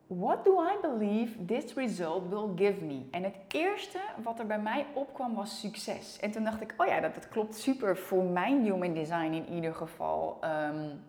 [0.08, 3.08] What do I believe this result will give me?
[3.12, 6.20] En het eerste wat er bij mij opkwam was succes.
[6.20, 9.50] En toen dacht ik, oh ja, dat, dat klopt super voor mijn human design in
[9.54, 10.40] ieder geval.
[10.44, 11.02] Um,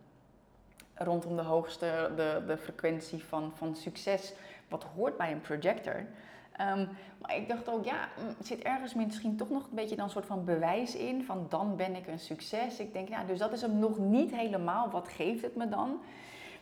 [1.05, 4.33] rondom de hoogste, de, de frequentie van, van succes,
[4.69, 5.95] wat hoort bij een projector.
[6.61, 6.89] Um,
[7.21, 10.11] maar ik dacht ook, ja, mm, zit ergens misschien toch nog een beetje dan een
[10.11, 12.79] soort van bewijs in, van dan ben ik een succes.
[12.79, 14.91] Ik denk, ja, dus dat is hem nog niet helemaal.
[14.91, 16.01] Wat geeft het me dan?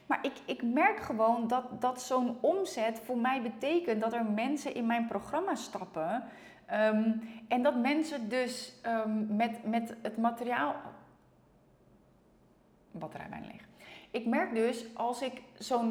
[0.07, 4.75] Maar ik, ik merk gewoon dat, dat zo'n omzet voor mij betekent dat er mensen
[4.75, 6.25] in mijn programma stappen.
[6.67, 7.11] Ehm,
[7.49, 10.75] en dat mensen dus um, met, met het materiaal.
[12.91, 13.67] Batterij bijna leeg.
[14.11, 15.43] Ik merk dus als ik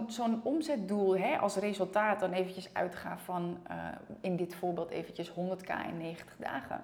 [0.07, 3.75] zo'n omzetdoel hè, als resultaat dan eventjes uitga van uh,
[4.21, 6.83] in dit voorbeeld eventjes 100k in 90 dagen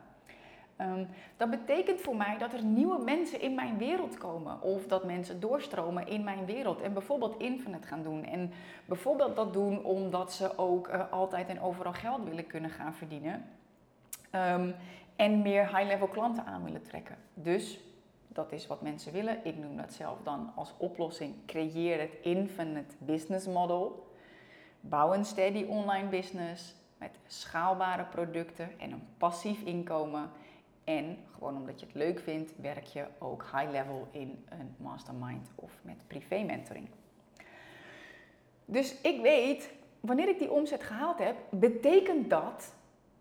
[0.82, 4.62] Um, dat betekent voor mij dat er nieuwe mensen in mijn wereld komen.
[4.62, 6.82] Of dat mensen doorstromen in mijn wereld.
[6.82, 8.26] En bijvoorbeeld Infinite gaan doen.
[8.26, 8.52] En
[8.86, 13.46] bijvoorbeeld dat doen omdat ze ook uh, altijd en overal geld willen kunnen gaan verdienen.
[14.32, 14.76] Um,
[15.16, 17.16] en meer high-level klanten aan willen trekken.
[17.34, 17.80] Dus
[18.34, 19.46] dat is wat mensen willen.
[19.46, 21.36] Ik noem dat zelf dan als oplossing.
[21.46, 24.08] Creëer het Infinite Business Model.
[24.80, 30.30] Bouw een steady online business met schaalbare producten en een passief inkomen
[30.84, 35.50] en gewoon omdat je het leuk vindt, werk je ook high level in een mastermind
[35.56, 36.88] of met privé mentoring.
[38.66, 42.74] Dus ik weet, wanneer ik die omzet gehaald heb, betekent dat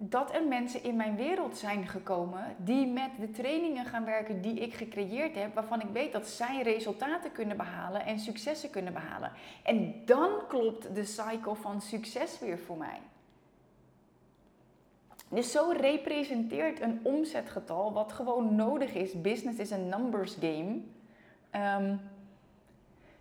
[0.08, 4.54] dat er mensen in mijn wereld zijn gekomen die met de trainingen gaan werken die
[4.54, 9.32] ik gecreëerd heb, waarvan ik weet dat zij resultaten kunnen behalen en successen kunnen behalen.
[9.62, 13.00] En dan klopt de cycle van succes weer voor mij.
[15.28, 19.20] Dus zo representeert een omzetgetal wat gewoon nodig is.
[19.20, 20.80] Business is een numbers game.
[21.78, 22.00] Um,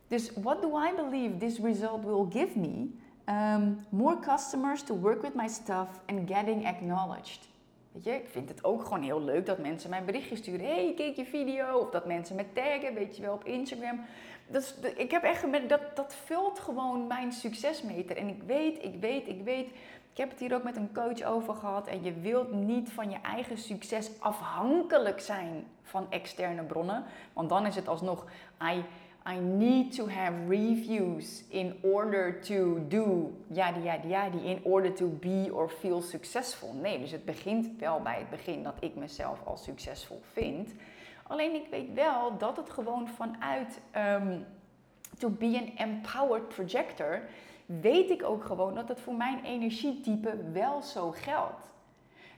[0.08, 3.00] dus what do I believe this result will give me?
[3.30, 7.50] Um, more customers to work with my stuff and getting acknowledged.
[7.92, 10.66] Weet je, ik vind het ook gewoon heel leuk dat mensen mij berichtjes sturen.
[10.66, 11.78] hey, kijk je video.
[11.78, 14.00] Of dat mensen me taggen, weet je wel, op Instagram.
[14.48, 18.18] Dat ik heb echt dat, dat vult gewoon mijn succesmeter.
[18.18, 19.68] En ik weet, ik weet, ik weet.
[20.12, 21.88] Ik heb het hier ook met een coach over gehad.
[21.88, 27.04] En je wilt niet van je eigen succes afhankelijk zijn van externe bronnen.
[27.34, 28.26] Want dan is het alsnog,
[28.64, 28.84] I
[29.24, 35.08] I need to have reviews in order to do yada yada yada, in order to
[35.08, 36.74] be or feel successful.
[36.74, 40.74] Nee, dus het begint wel bij het begin dat ik mezelf al succesvol vind.
[41.28, 44.46] Alleen ik weet wel dat het gewoon vanuit um,
[45.18, 47.22] to be an empowered projector,
[47.66, 51.72] weet ik ook gewoon dat het voor mijn energietype wel zo geldt.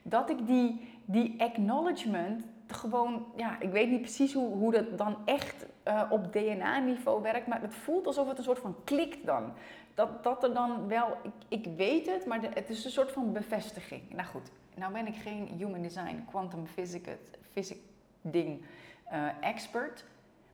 [0.02, 5.16] Dat ik die, die acknowledgement gewoon, ja, ik weet niet precies hoe, hoe dat dan
[5.24, 9.52] echt uh, op DNA-niveau werkt, maar het voelt alsof het een soort van klikt dan.
[9.94, 13.32] Dat, dat er dan wel, ik, ik weet het, maar het is een soort van
[13.32, 14.10] bevestiging.
[14.10, 17.10] Nou goed, nou ben ik geen human design, quantum physics,
[17.52, 17.80] physics
[18.20, 18.64] ding
[19.12, 20.04] uh, expert,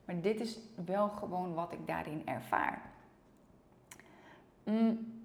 [0.05, 2.83] maar dit is wel gewoon wat ik daarin ervaar.
[4.65, 5.23] Mm.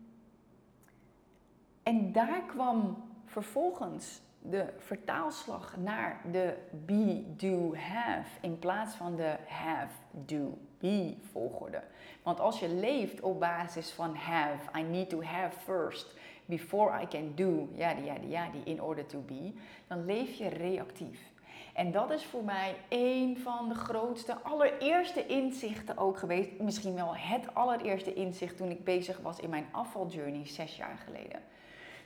[1.84, 9.36] En daar kwam vervolgens de vertaalslag naar de be, do, have in plaats van de
[9.48, 11.84] have, do, be volgorde.
[12.24, 17.08] Want als je leeft op basis van have, I need to have first, before I
[17.08, 19.54] can do, ja, ja, ja, die, in order to be,
[19.88, 21.20] dan leef je reactief.
[21.74, 26.60] En dat is voor mij een van de grootste, allereerste inzichten ook geweest.
[26.60, 31.42] Misschien wel het allereerste inzicht toen ik bezig was in mijn afvaljourney zes jaar geleden.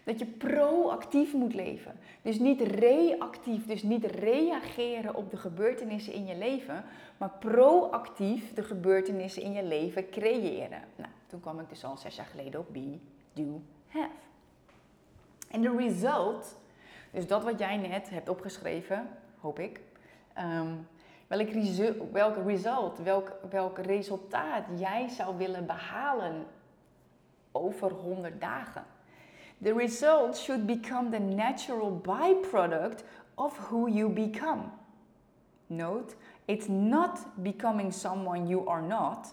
[0.09, 1.99] Dat je proactief moet leven.
[2.21, 6.83] Dus niet reactief, dus niet reageren op de gebeurtenissen in je leven,
[7.17, 10.81] maar proactief de gebeurtenissen in je leven creëren.
[10.95, 12.97] Nou, toen kwam ik dus al zes jaar geleden op be,
[13.33, 14.09] do, have.
[15.49, 16.57] En de result,
[17.11, 19.79] dus dat wat jij net hebt opgeschreven, hoop ik.
[20.37, 20.87] Um,
[21.27, 26.45] welk, resu welk result, welk, welk resultaat jij zou willen behalen
[27.51, 28.97] over 100 dagen.
[29.61, 33.03] The result should become the natural byproduct
[33.35, 34.71] of who you become.
[35.67, 36.15] Note,
[36.47, 39.27] it's not becoming someone you are not.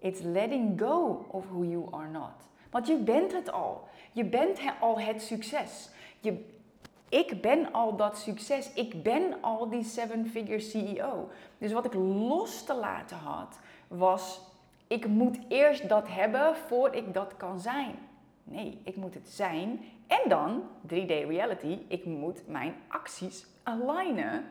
[0.00, 2.44] It's letting go of who you are not.
[2.70, 3.88] Want je bent het al.
[4.12, 5.90] Je bent al het succes.
[6.20, 6.44] Je,
[7.08, 8.72] ik ben al dat succes.
[8.72, 11.28] Ik ben al die seven-figure CEO.
[11.58, 13.58] Dus wat ik los te laten had,
[13.88, 14.40] was:
[14.86, 17.94] ik moet eerst dat hebben voor ik dat kan zijn.
[18.48, 19.80] Nee, ik moet het zijn.
[20.06, 24.44] En dan, 3D reality, ik moet mijn acties alignen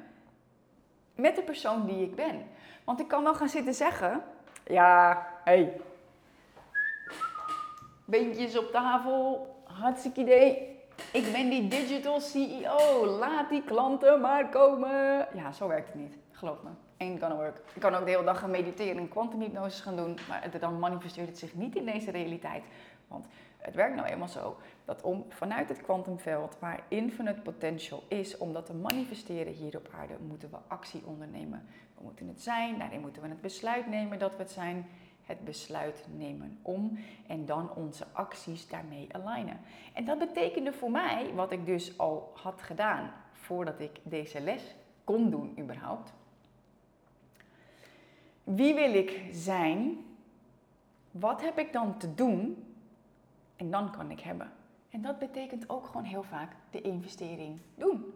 [1.15, 2.43] met de persoon die ik ben.
[2.83, 4.23] Want ik kan wel gaan zitten zeggen,
[4.67, 5.81] ja, hey,
[8.05, 10.73] beentjes op tafel, hartstikke idee.
[11.11, 15.27] Ik ben die digital CEO, laat die klanten maar komen.
[15.33, 16.69] Ja, zo werkt het niet, geloof me.
[16.97, 17.61] Ain't gonna work.
[17.73, 21.27] Ik kan ook de hele dag gaan mediteren en kwantumhypnose gaan doen, maar dan manifesteert
[21.27, 22.63] het zich niet in deze realiteit.
[23.07, 23.25] Want
[23.65, 28.53] het werkt nou eenmaal zo dat om vanuit het kwantumveld, waar infinite potential is, om
[28.53, 31.67] dat te manifesteren hier op aarde, moeten we actie ondernemen.
[31.97, 34.85] We moeten het zijn, daarin moeten we het besluit nemen dat we het zijn.
[35.23, 36.97] Het besluit nemen om
[37.27, 39.59] en dan onze acties daarmee alignen.
[39.93, 44.75] En dat betekende voor mij, wat ik dus al had gedaan voordat ik deze les
[45.03, 46.13] kon doen überhaupt.
[48.43, 50.05] Wie wil ik zijn?
[51.11, 52.64] Wat heb ik dan te doen
[53.55, 54.51] en dan kan ik hebben.
[54.89, 58.13] En dat betekent ook gewoon heel vaak de investering doen.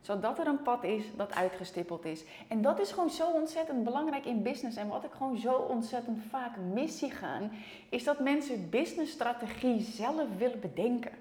[0.00, 2.24] Zodat er een pad is dat uitgestippeld is.
[2.48, 4.76] En dat is gewoon zo ontzettend belangrijk in business.
[4.76, 7.50] En wat ik gewoon zo ontzettend vaak mis zie gaan,
[7.88, 11.12] is dat mensen businessstrategie zelf willen bedenken.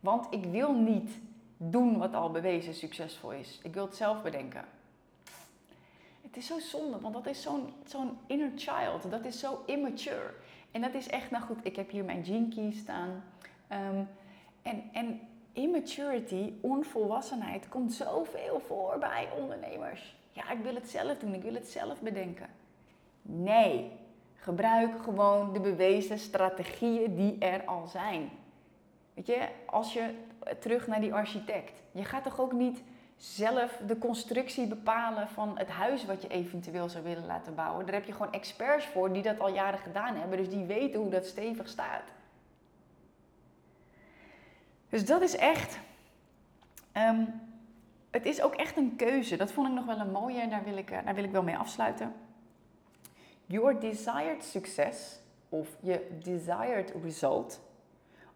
[0.00, 1.10] Want ik wil niet
[1.56, 3.60] doen wat al bewezen succesvol is.
[3.62, 4.64] Ik wil het zelf bedenken.
[6.22, 9.10] Het is zo zonde, want dat is zo'n zo'n inner child.
[9.10, 10.34] Dat is zo immature.
[10.76, 13.24] En dat is echt, nou goed, ik heb hier mijn key staan.
[13.68, 14.02] Ehm,
[14.62, 15.20] en, en
[15.52, 20.16] immaturity, onvolwassenheid, komt zoveel voor bij ondernemers.
[20.32, 22.46] Ja, ik wil het zelf doen, ik wil het zelf bedenken.
[23.22, 23.90] Nee,
[24.34, 28.30] gebruik gewoon de bewezen strategieën die er al zijn.
[29.14, 30.14] Weet je, als je
[30.58, 31.82] terug naar die architect.
[31.92, 32.82] Je gaat toch ook niet
[33.16, 37.86] zelf de constructie bepalen van het huis wat je eventueel zou willen laten bouwen.
[37.86, 40.38] Daar heb je gewoon experts voor die dat al jaren gedaan hebben.
[40.38, 42.12] Dus die weten hoe dat stevig staat.
[44.88, 45.78] Dus dat is echt.
[46.92, 47.24] Ehm,
[48.10, 49.36] het is ook echt een keuze.
[49.36, 51.30] Dat vond ik nog wel een mooie en daar wil ik, eh, daar wil ik
[51.30, 52.14] wel mee afsluiten.
[53.46, 57.60] Your desired success of je desired result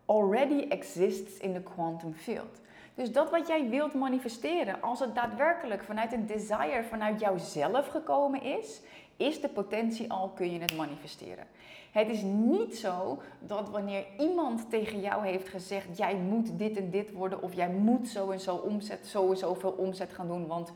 [0.05, 2.61] already exists in the quantum field.
[3.01, 8.42] Dus dat wat jij wilt manifesteren, als het daadwerkelijk vanuit een desire, vanuit jouzelf gekomen
[8.42, 8.80] is,
[9.16, 11.46] is de potentie al, kun je het manifesteren.
[11.90, 16.90] Het is niet zo dat wanneer iemand tegen jou heeft gezegd: jij moet dit en
[16.90, 20.46] dit worden, of jij moet zo en zo omzet, zo en zoveel omzet gaan doen,
[20.46, 20.72] want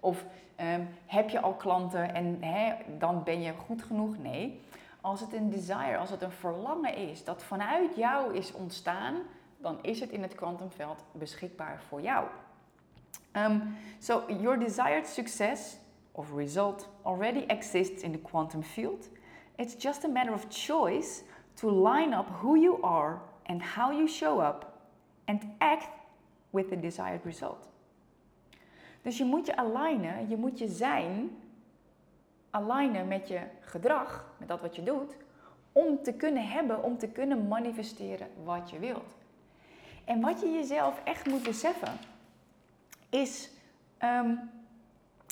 [0.00, 0.24] of
[0.56, 2.40] ehm, heb je al klanten en
[2.98, 4.18] dan ben je goed genoeg.
[4.18, 4.60] Nee,
[5.00, 9.14] als het een desire, als het een verlangen is dat vanuit jou is ontstaan,
[9.58, 12.26] dan is het in het kwantumveld beschikbaar voor jou.
[13.32, 15.76] Um, so your desired success
[16.12, 19.08] of result already exists in the quantum field.
[19.56, 21.22] It's just a matter of choice
[21.54, 24.66] to line up who you are and how you show up
[25.24, 25.88] and act
[26.50, 27.68] with the desired result.
[29.02, 31.30] Dus je moet je alignen, je moet je zijn
[32.50, 35.16] alignen met je gedrag, met dat wat je doet,
[35.72, 39.16] om te kunnen hebben, om te kunnen manifesteren wat je wilt.
[40.08, 41.98] En wat je jezelf echt moet beseffen,
[43.08, 43.50] is
[43.98, 44.34] ehm,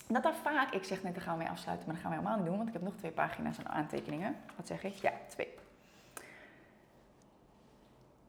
[0.06, 2.18] dat er vaak, ik zeg net, daar gaan we mee afsluiten, maar dat gaan we
[2.18, 4.36] helemaal niet doen, want ik heb nog twee pagina's aan aantekeningen.
[4.56, 4.94] Wat zeg ik?
[4.94, 5.54] Ja, twee.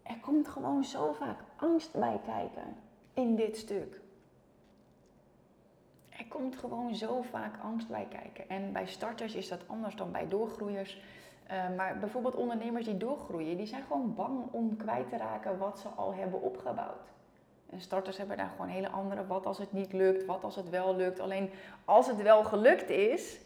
[0.04, 2.76] Er komt gewoon zo vaak angst bij kijken
[3.14, 4.00] in dit stuk.
[6.10, 8.50] Er komt gewoon zo vaak angst bij kijken.
[8.50, 11.02] En bij starters is dat anders dan bij doorgroeiers.
[11.52, 15.80] Uh, maar bijvoorbeeld ondernemers die doorgroeien, die zijn gewoon bang om kwijt te raken wat
[15.80, 17.12] ze al hebben opgebouwd.
[17.70, 20.70] En starters hebben daar gewoon hele andere, wat als het niet lukt, wat als het
[20.70, 21.20] wel lukt.
[21.20, 21.50] Alleen
[21.86, 23.40] als het wel gelukt is,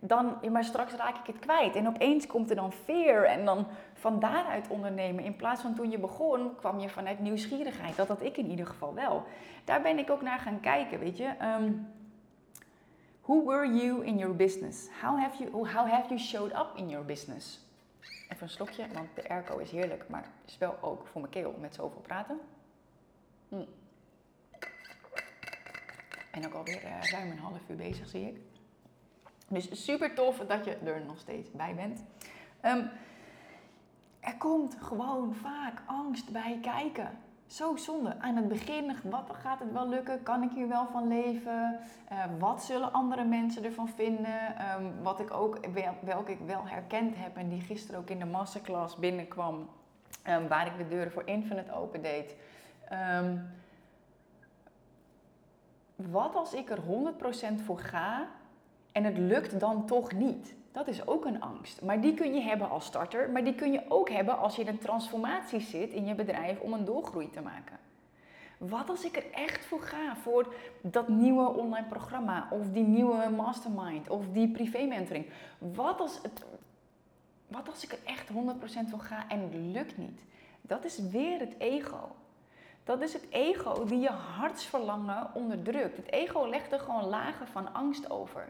[0.00, 1.76] dan, maar straks raak ik het kwijt.
[1.76, 5.24] En opeens komt er dan fear en dan van daaruit ondernemen.
[5.24, 7.96] In plaats van toen je begon, kwam je vanuit nieuwsgierigheid.
[7.96, 9.22] Dat had ik in ieder geval wel.
[9.64, 11.34] Daar ben ik ook naar gaan kijken, weet je.
[11.60, 11.88] Um,
[13.26, 14.88] who were you in your business?
[15.00, 17.58] How have you, how have you showed up in your business?
[18.28, 21.56] Even een slokje, want de airco is heerlijk, maar is wel ook voor mijn keel
[21.60, 22.40] met zoveel praten.
[23.48, 23.64] Hm.
[26.30, 28.40] En ook alweer uh, ruim een half uur bezig, zie ik.
[29.48, 32.04] Dus super tof dat je er nog steeds bij bent.
[32.64, 32.90] Um,
[34.20, 37.18] er komt gewoon vaak angst bij kijken.
[37.46, 38.16] Zo zonde.
[38.18, 40.22] Aan het begin, wat gaat het wel lukken?
[40.22, 41.78] Kan ik hier wel van leven?
[42.12, 44.54] Uh, wat zullen andere mensen ervan vinden?
[44.76, 45.58] Um, wat ik ook,
[46.00, 49.68] welke ik wel herkend heb en die gisteren ook in de masterclass binnenkwam,
[50.28, 52.36] um, waar ik de deuren voor Infinite open deed.
[53.18, 53.50] Um,
[55.96, 56.80] wat als ik er
[57.58, 58.26] 100% voor ga
[58.92, 60.54] en het lukt dan toch niet?
[60.76, 61.82] Dat is ook een angst.
[61.82, 64.62] Maar die kun je hebben als starter, maar die kun je ook hebben als je
[64.62, 67.78] in een transformatie zit in je bedrijf om een doorgroei te maken.
[68.58, 73.28] Wat als ik er echt voor ga, voor dat nieuwe online programma, of die nieuwe
[73.30, 75.26] mastermind, of die privé mentoring?
[75.58, 76.44] Wat als, het,
[77.46, 78.34] wat als ik er echt 100%
[78.90, 80.20] voor ga en het lukt niet?
[80.60, 82.16] Dat is weer het ego.
[82.84, 85.96] Dat is het ego die je hartsverlangen onderdrukt.
[85.96, 88.48] Het ego legt er gewoon lagen van angst over.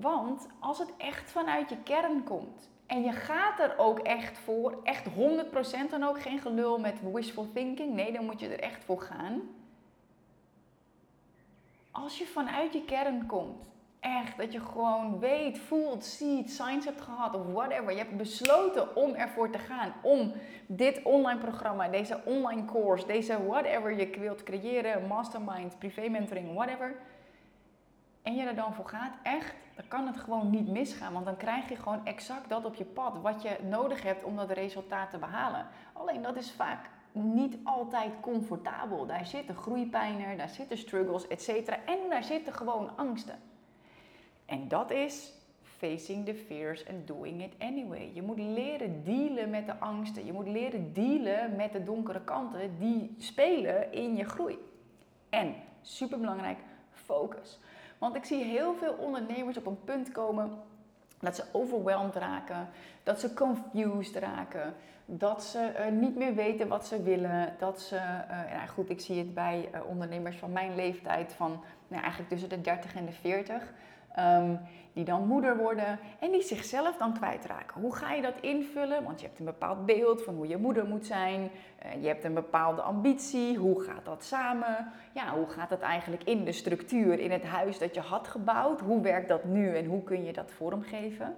[0.00, 4.78] Want als het echt vanuit je kern komt en je gaat er ook echt voor,
[4.82, 5.06] echt
[5.86, 9.00] 100% dan ook geen gelul met wishful thinking, nee, dan moet je er echt voor
[9.00, 9.40] gaan.
[11.90, 13.70] Als je vanuit je kern komt,
[14.00, 18.96] echt dat je gewoon weet, voelt, ziet, signs hebt gehad of whatever, je hebt besloten
[18.96, 20.32] om ervoor te gaan, om
[20.66, 26.96] dit online programma, deze online course, deze whatever je wilt creëren, mastermind, privé mentoring, whatever
[28.30, 31.12] en je er dan voor gaat, echt, dan kan het gewoon niet misgaan.
[31.12, 34.36] Want dan krijg je gewoon exact dat op je pad wat je nodig hebt om
[34.36, 35.66] dat resultaat te behalen.
[35.92, 39.06] Alleen dat is vaak niet altijd comfortabel.
[39.06, 41.48] Daar zitten groeipijnen, daar zitten struggles, etc.
[41.68, 43.38] En daar zitten gewoon angsten.
[44.46, 48.10] En dat is facing the fears and doing it anyway.
[48.14, 50.26] Je moet leren dealen met de angsten.
[50.26, 54.58] Je moet leren dealen met de donkere kanten die spelen in je groei.
[55.28, 56.58] En superbelangrijk,
[56.92, 57.58] focus.
[58.00, 60.50] Want ik zie heel veel ondernemers op een punt komen
[61.18, 62.68] dat ze overweldigd raken,
[63.02, 64.74] dat ze confused raken,
[65.04, 67.54] dat ze uh, niet meer weten wat ze willen.
[67.58, 72.02] Dat ze, uh, goed, ik zie het bij uh, ondernemers van mijn leeftijd, van nou,
[72.02, 73.72] eigenlijk tussen de 30 en de 40.
[74.14, 74.56] Ehm,
[74.92, 77.80] die dan moeder worden en die zichzelf dan kwijtraken.
[77.80, 79.04] Hoe ga je dat invullen?
[79.04, 81.40] Want je hebt een bepaald beeld van hoe je moeder moet zijn.
[81.86, 83.56] Uh, je hebt een bepaalde ambitie.
[83.56, 84.92] Hoe gaat dat samen?
[85.12, 88.80] Ja, hoe gaat dat eigenlijk in de structuur, in het huis dat je had gebouwd?
[88.80, 91.34] Hoe werkt dat nu en hoe kun je dat vormgeven?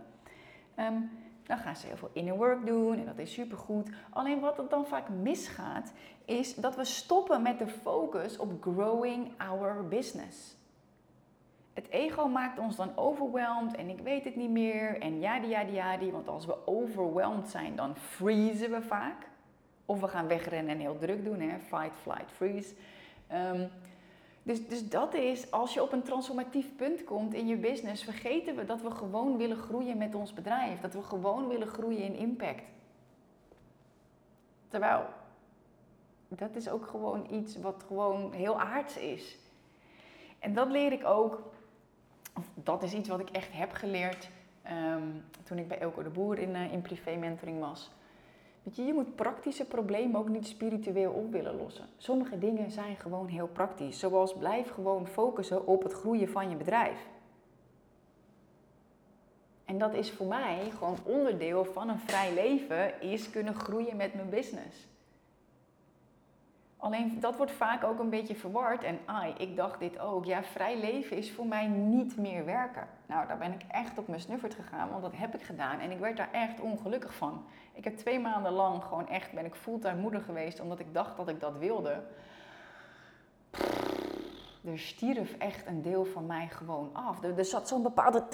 [0.79, 1.11] Um,
[1.47, 3.91] dan gaan ze heel veel inner work doen en dat is supergoed.
[4.11, 5.93] Alleen wat er dan vaak misgaat,
[6.25, 10.57] is dat we stoppen met de focus op growing our business.
[11.73, 15.61] Het ego maakt ons dan overwhelmed en ik weet het niet meer en ja, ja,
[15.61, 16.13] ja, die.
[16.13, 19.31] Want als we overwhelmed zijn, dan freezen we vaak.
[19.87, 21.59] Of we gaan wegrennen en heel druk doen, hè?
[21.59, 22.75] fight, flight, freeze.
[23.33, 23.71] Um,
[24.43, 28.57] dus, dus dat is, als je op een transformatief punt komt in je business, vergeten
[28.57, 30.81] we dat we gewoon willen groeien met ons bedrijf.
[30.81, 32.65] Dat we gewoon willen groeien in impact.
[34.69, 35.05] Terwijl,
[36.29, 39.39] dat is ook gewoon iets wat gewoon heel aards is.
[40.39, 41.53] En dat leer ik ook,
[42.55, 44.29] dat is iets wat ik echt heb geleerd
[44.63, 45.03] ehm,
[45.43, 47.91] toen ik bij Elko de Boer in, uh, in privé mentoring was.
[48.63, 51.87] Weet je, je moet praktische problemen ook niet spiritueel op willen lossen.
[51.97, 53.99] Sommige dingen zijn gewoon heel praktisch.
[53.99, 57.09] Zoals blijf gewoon focussen op het groeien van je bedrijf.
[59.65, 64.15] En dat is voor mij gewoon onderdeel van een vrij leven, is kunnen groeien met
[64.15, 64.87] mijn business.
[66.83, 68.85] Alleen dat wordt vaak ook een beetje verward.
[68.85, 70.25] En ai, ik dacht dit ook.
[70.25, 72.89] Ja, vrij leven is voor mij niet meer werken.
[73.07, 75.79] Nou, daar ben ik echt op mijn snuffert gegaan, want dat heb ik gedaan.
[75.79, 77.45] En ik werd daar echt ongelukkig van.
[77.73, 81.17] Ik heb twee maanden lang gewoon echt, ben ik fulltime moeder geweest, omdat ik dacht
[81.17, 82.03] dat ik dat wilde.
[84.65, 87.23] er stierf echt een deel van mij gewoon af.
[87.23, 88.25] Er, zat zo'n bepaalde...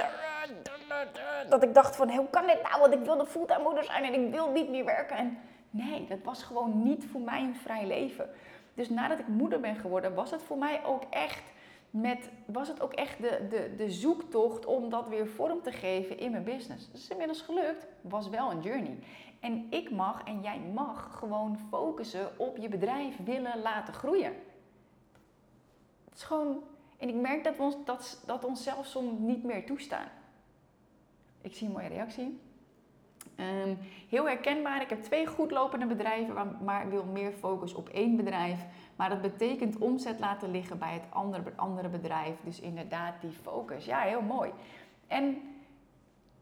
[1.48, 2.80] Dat ik dacht van, hoe kan dit nou?
[2.80, 5.16] Want ik wilde fulltime moeder zijn en ik wil niet meer werken.
[5.16, 5.38] En
[5.70, 8.30] Nee, dat was gewoon niet voor mij een vrij leven.
[8.74, 11.42] Dus nadat ik moeder ben geworden, was het voor mij ook echt,
[11.90, 16.18] met, was het ook echt de, de, de zoektocht om dat weer vorm te geven
[16.18, 16.86] in mijn business.
[16.86, 18.98] Dat is inmiddels gelukt, was wel een journey.
[19.40, 24.32] En ik mag en jij mag gewoon focussen op je bedrijf willen laten groeien.
[26.04, 26.62] Het is gewoon,
[26.98, 30.08] en ik merk dat we ons, dat, dat onszelf soms niet meer toestaan.
[31.40, 32.40] Ik zie een mooie reactie.
[33.40, 33.78] Um,
[34.08, 34.82] heel herkenbaar.
[34.82, 38.58] Ik heb twee goed lopende bedrijven, maar wil meer focus op één bedrijf.
[38.96, 42.34] Maar dat betekent omzet laten liggen bij het andere, andere bedrijf.
[42.42, 43.84] Dus inderdaad die focus.
[43.84, 44.50] Ja, heel mooi.
[45.06, 45.42] En,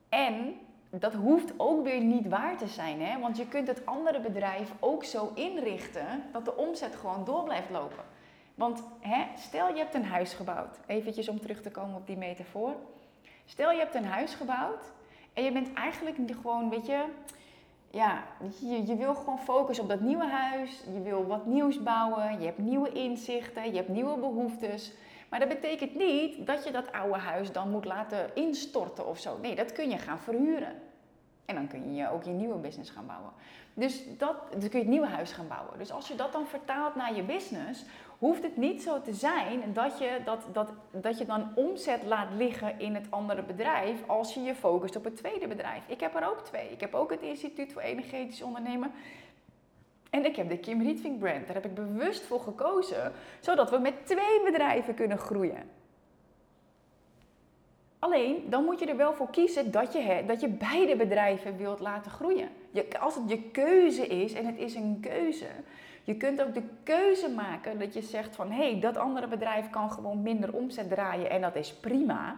[0.08, 0.54] en
[0.90, 3.00] dat hoeft ook weer niet waar te zijn.
[3.00, 3.20] Hè?
[3.20, 7.70] Want je kunt het andere bedrijf ook zo inrichten dat de omzet gewoon door blijft
[7.70, 8.04] lopen.
[8.54, 10.78] Want hè, stel je hebt een huis gebouwd.
[10.86, 12.74] Eventjes om terug te komen op die metafoor.
[13.44, 14.94] Stel je hebt een huis gebouwd
[15.36, 17.04] en je bent eigenlijk gewoon, weet je,
[17.90, 18.24] ja,
[18.60, 20.82] je, je wil gewoon focussen op dat nieuwe huis.
[20.92, 22.40] Je wil wat nieuws bouwen.
[22.40, 23.70] Je hebt nieuwe inzichten.
[23.70, 24.92] Je hebt nieuwe behoeftes.
[25.28, 29.38] Maar dat betekent niet dat je dat oude huis dan moet laten instorten of zo.
[29.42, 30.74] Nee, dat kun je gaan verhuren.
[31.44, 33.32] En dan kun je ook je nieuwe business gaan bouwen.
[33.74, 35.78] Dus dat, dan kun je het nieuwe huis gaan bouwen.
[35.78, 37.84] Dus als je dat dan vertaalt naar je business,
[38.18, 42.28] hoeft het niet zo te zijn dat je, dat, dat, dat je dan omzet laat
[42.36, 45.82] liggen in het andere bedrijf als je je focust op het tweede bedrijf.
[45.86, 46.68] Ik heb er ook twee.
[46.70, 48.92] Ik heb ook het Instituut voor Energetisch Ondernemen.
[50.10, 51.46] En ik heb de Kim Rietvink brand.
[51.46, 55.70] Daar heb ik bewust voor gekozen, zodat we met twee bedrijven kunnen groeien.
[57.98, 61.80] Alleen, dan moet je er wel voor kiezen dat je, dat je beide bedrijven wilt
[61.80, 62.48] laten groeien.
[62.70, 65.46] Je, als het je keuze is, en het is een keuze,
[66.06, 69.70] je kunt ook de keuze maken dat je zegt van hé, hey, dat andere bedrijf
[69.70, 72.36] kan gewoon minder omzet draaien en dat is prima.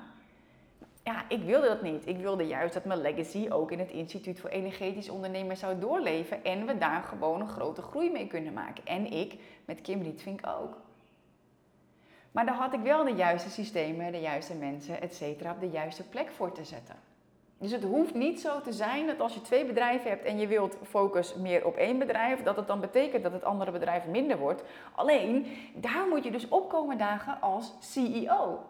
[1.05, 2.07] Ja, ik wilde dat niet.
[2.07, 6.45] Ik wilde juist dat mijn legacy ook in het Instituut voor Energetisch Ondernemen zou doorleven
[6.45, 8.87] en we daar gewoon een grote groei mee kunnen maken.
[8.87, 10.77] En ik met Kim Rietvink ook.
[12.33, 15.71] Maar daar had ik wel de juiste systemen, de juiste mensen, et cetera, op de
[15.71, 17.08] juiste plek voor te zetten.
[17.59, 20.47] Dus het hoeft niet zo te zijn dat als je twee bedrijven hebt en je
[20.47, 24.39] wilt focus meer op één bedrijf, dat het dan betekent dat het andere bedrijf minder
[24.39, 24.63] wordt.
[24.95, 28.65] Alleen, daar moet je dus opkomen dagen als CEO.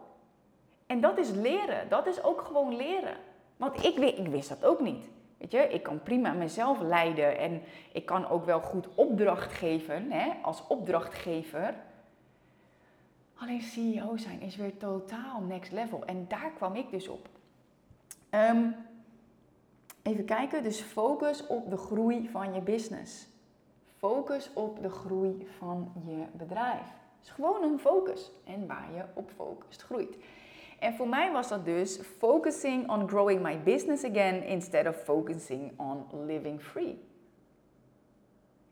[0.86, 1.88] En dat is leren.
[1.88, 3.16] Dat is ook gewoon leren.
[3.56, 5.08] Want ik, ik wist dat ook niet.
[5.38, 7.62] Weet je, ik kan prima mezelf leiden en
[7.92, 11.74] ik kan ook wel goed opdracht geven hè, als opdrachtgever.
[13.34, 16.04] Alleen CEO zijn is weer totaal next level.
[16.04, 17.28] En daar kwam ik dus op.
[18.30, 18.74] Um,
[20.02, 23.28] even kijken, dus focus op de groei van je business.
[23.96, 26.86] Focus op de groei van je bedrijf.
[27.22, 30.16] Is gewoon een focus en waar je op focust groeit.
[30.78, 35.72] En voor mij was dat dus focusing on growing my business again instead of focusing
[35.76, 37.06] on living free.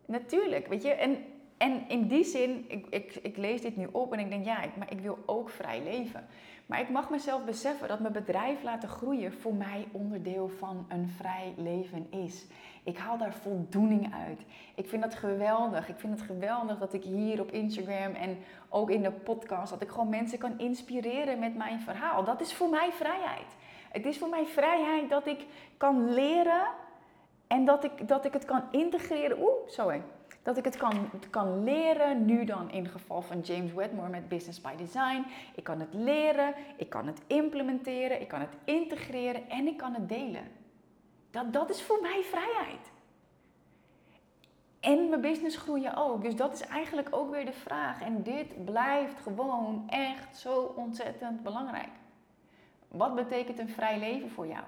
[0.06, 1.24] Natuurlijk, weet je, en
[1.56, 4.64] en in die zin, ik, ik, ik lees dit nu op en ik denk, ja,
[4.78, 6.26] maar ik wil ook vrij leven.
[6.66, 11.08] Maar ik mag mezelf beseffen dat mijn bedrijf laten groeien voor mij onderdeel van een
[11.08, 12.46] vrij leven is.
[12.84, 14.40] Ik haal daar voldoening uit.
[14.74, 15.88] Ik vind dat geweldig.
[15.88, 18.38] Ik vind het geweldig dat ik hier op Instagram en
[18.68, 22.24] ook in de podcast, dat ik gewoon mensen kan inspireren met mijn verhaal.
[22.24, 23.56] Dat is voor mij vrijheid.
[23.92, 25.46] Het is voor mij vrijheid dat ik
[25.76, 26.66] kan leren
[27.46, 29.38] en dat ik, dat ik het kan integreren.
[29.38, 30.02] Oeh, sorry
[30.46, 34.28] dat ik het kan, kan leren, nu dan in het geval van James Wedmore met
[34.28, 35.24] Business by Design.
[35.54, 39.94] Ik kan het leren, ik kan het implementeren, ik kan het integreren en ik kan
[39.94, 40.42] het delen.
[41.30, 42.90] Dat, dat is voor mij vrijheid.
[44.80, 46.22] En mijn business groeien ook.
[46.22, 48.02] Dus dat is eigenlijk ook weer de vraag.
[48.02, 51.92] En dit blijft gewoon echt zo ontzettend belangrijk.
[52.88, 54.64] Wat betekent een vrij leven voor jou?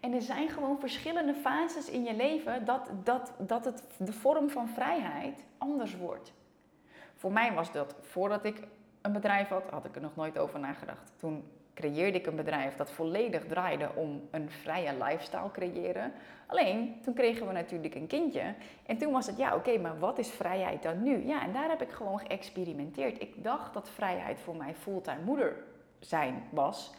[0.00, 4.50] En er zijn gewoon verschillende fases in je leven dat, dat, dat het, de vorm
[4.50, 6.32] van vrijheid anders wordt.
[7.14, 8.62] Voor mij was dat voordat ik
[9.00, 11.12] een bedrijf had, had ik er nog nooit over nagedacht.
[11.16, 11.44] Toen
[11.74, 16.12] creëerde ik een bedrijf dat volledig draaide om een vrije lifestyle creëren.
[16.46, 18.54] Alleen, toen kregen we natuurlijk een kindje.
[18.86, 21.26] En toen was het, ja oké, maar wat is vrijheid dan nu?
[21.26, 23.20] Ja, en daar heb ik gewoon geëxperimenteerd.
[23.20, 25.56] Ik dacht dat vrijheid voor mij fulltime moeder
[25.98, 26.92] zijn was.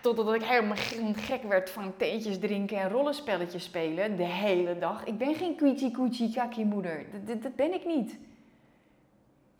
[0.00, 0.76] Totdat ik helemaal
[1.16, 5.04] gek werd van theetjes drinken en rollenspelletjes spelen de hele dag.
[5.04, 7.04] Ik ben geen koetsie koetsie kakkie moeder.
[7.24, 8.18] Dat, dat, ben ik niet.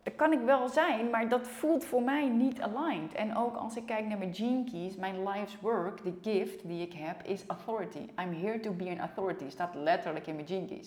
[0.03, 3.13] Dat kan ik wel zijn, maar dat voelt voor mij niet aligned.
[3.13, 6.93] En ook als ik kijk naar mijn gene mijn life's work, de gift die ik
[6.93, 7.99] heb, is authority.
[8.21, 9.49] I'm here to be an authority.
[9.49, 10.81] Staat letterlijk in mijn gene.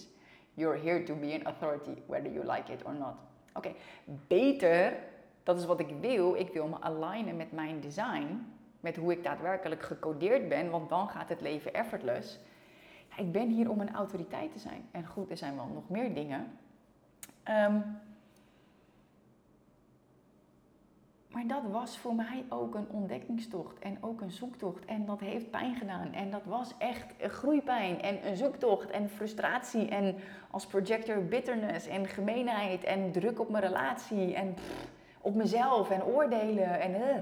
[0.54, 3.14] You're here to be an authority, whether you like it or not.
[3.54, 3.72] Oké,
[4.26, 4.96] beter,
[5.42, 6.34] dat is wat ik wil.
[6.34, 8.46] Ik wil me alignen met mijn design
[8.82, 12.38] met hoe ik daadwerkelijk gecodeerd ben, want dan gaat het leven effortless.
[13.16, 14.88] Ik ben hier om een autoriteit te zijn.
[14.90, 16.58] En goed, er zijn wel nog meer dingen.
[17.42, 17.80] Ehm,
[21.28, 24.84] maar dat was voor mij ook een ontdekkingstocht en ook een zoektocht.
[24.84, 26.12] En dat heeft pijn gedaan.
[26.12, 29.88] En dat was echt groeipijn en een zoektocht en frustratie.
[29.88, 30.16] En
[30.50, 34.54] als projector bitterness en gemeenheid en druk op mijn relatie en
[35.20, 36.80] op mezelf en oordelen.
[36.80, 37.16] En, uh.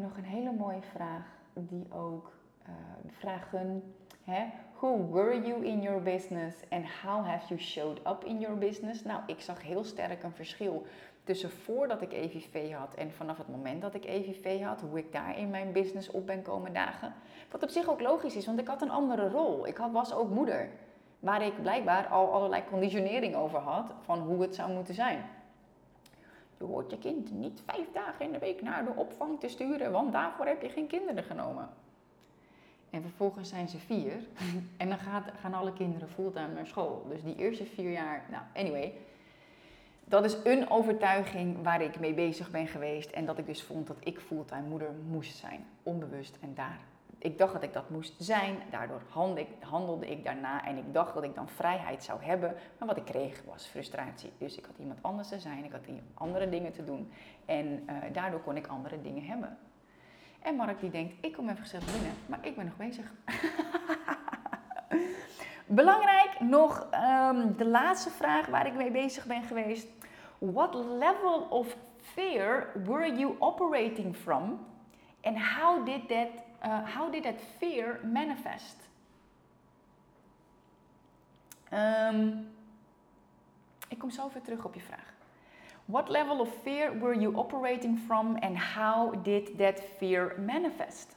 [0.00, 1.24] En nog een hele mooie vraag,
[1.54, 2.32] die ook
[2.62, 2.74] uh,
[3.06, 3.94] vragen:
[4.24, 4.44] hè?
[4.74, 9.04] Who were you in your business and how have you showed up in your business?
[9.04, 10.86] Nou, ik zag heel sterk een verschil
[11.24, 15.12] tussen voordat ik EVV had en vanaf het moment dat ik EVV had, hoe ik
[15.12, 17.14] daar in mijn business op ben komen dagen.
[17.50, 19.66] Wat op zich ook logisch is, want ik had een andere rol.
[19.66, 20.68] Ik had, was ook moeder,
[21.18, 25.24] waar ik blijkbaar al allerlei conditionering over had van hoe het zou moeten zijn.
[26.60, 29.92] Je hoort je kind niet vijf dagen in de week naar de opvang te sturen,
[29.92, 31.68] want daarvoor heb je geen kinderen genomen.
[32.90, 34.14] En vervolgens zijn ze vier
[34.76, 37.06] en dan gaat, gaan alle kinderen fulltime naar school.
[37.08, 38.94] Dus die eerste vier jaar, nou anyway.
[40.04, 43.86] Dat is een overtuiging waar ik mee bezig ben geweest en dat ik dus vond
[43.86, 45.66] dat ik fulltime moeder moest zijn.
[45.82, 46.80] Onbewust en daar
[47.22, 48.56] ik dacht dat ik dat moest zijn.
[48.70, 49.02] Daardoor
[49.60, 52.54] handelde ik daarna en ik dacht dat ik dan vrijheid zou hebben.
[52.78, 54.32] Maar wat ik kreeg was frustratie.
[54.38, 55.80] Dus ik had iemand anders te zijn, ik had
[56.14, 57.12] andere dingen te doen.
[57.44, 59.58] En uh, daardoor kon ik andere dingen hebben.
[60.42, 63.12] En Mark die denkt, ik kom even gezellig binnen, maar ik ben nog bezig.
[65.66, 69.88] Belangrijk nog um, de laatste vraag waar ik mee bezig ben geweest.
[70.38, 74.66] What level of fear were you operating from?
[75.22, 76.28] And how did that
[76.62, 78.76] uh, how did that fear manifest?
[81.72, 82.48] Um,
[83.88, 85.12] ik kom zo weer terug op je vraag.
[85.84, 91.16] What level of fear were you operating from and how did that fear manifest?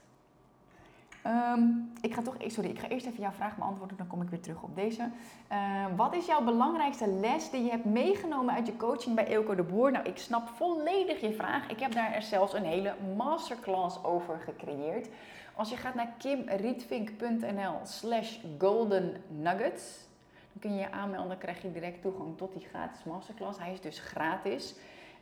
[1.27, 4.29] Um, ik ga toch, sorry, ik ga eerst even jouw vraag beantwoorden, dan kom ik
[4.29, 5.09] weer terug op deze.
[5.51, 9.55] Uh, wat is jouw belangrijkste les die je hebt meegenomen uit je coaching bij Eelco
[9.55, 9.91] de Boer?
[9.91, 11.69] Nou, ik snap volledig je vraag.
[11.69, 15.09] Ik heb daar zelfs een hele masterclass over gecreëerd.
[15.55, 20.07] Als je gaat naar kimrietvink.nl slash golden nuggets,
[20.51, 23.59] dan kun je je aanmelden, dan krijg je direct toegang tot die gratis masterclass.
[23.59, 24.75] Hij is dus gratis.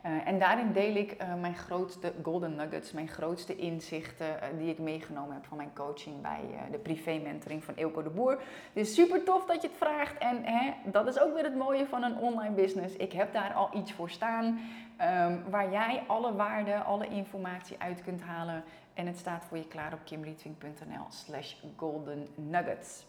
[0.06, 4.70] Uh, en daarin deel ik uh, mijn grootste golden nuggets, mijn grootste inzichten uh, die
[4.70, 6.40] ik meegenomen heb van mijn coaching bij
[6.70, 8.42] de privé mentoring van Eelco de Boer.
[8.72, 11.86] Dus super tof dat je het vraagt en hè, dat is ook weer het mooie
[11.86, 12.96] van een online business.
[12.96, 18.02] Ik heb daar al iets voor staan um, waar jij alle waarde, alle informatie uit
[18.02, 23.06] kunt halen en het staat voor je klaar op kimrietwing.nl slash golden nuggets.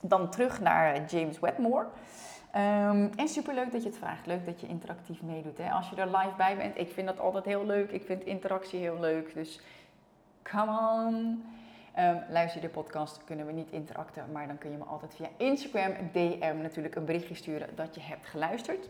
[0.00, 1.86] Dan terug naar James Wedmore.
[2.56, 4.26] Um, en superleuk dat je het vraagt.
[4.26, 5.58] Leuk dat je interactief meedoet.
[5.58, 5.70] Hè?
[5.70, 7.90] Als je er live bij bent, ik vind dat altijd heel leuk.
[7.90, 9.34] Ik vind interactie heel leuk.
[9.34, 9.60] Dus
[10.42, 11.44] come on.
[11.98, 15.28] Um, luister de podcast, kunnen we niet interacten, maar dan kun je me altijd via
[15.36, 18.88] Instagram, DM natuurlijk een berichtje sturen dat je hebt geluisterd.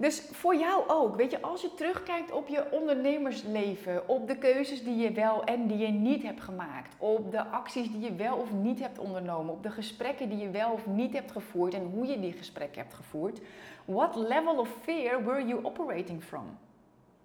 [0.00, 4.84] Dus voor jou ook, weet je, als je terugkijkt op je ondernemersleven, op de keuzes
[4.84, 8.36] die je wel en die je niet hebt gemaakt, op de acties die je wel
[8.36, 11.90] of niet hebt ondernomen, op de gesprekken die je wel of niet hebt gevoerd en
[11.94, 13.40] hoe je die gesprekken hebt gevoerd,
[13.84, 16.58] what level of fear were you operating from?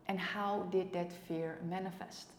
[0.05, 2.31] And how did that fear manifest?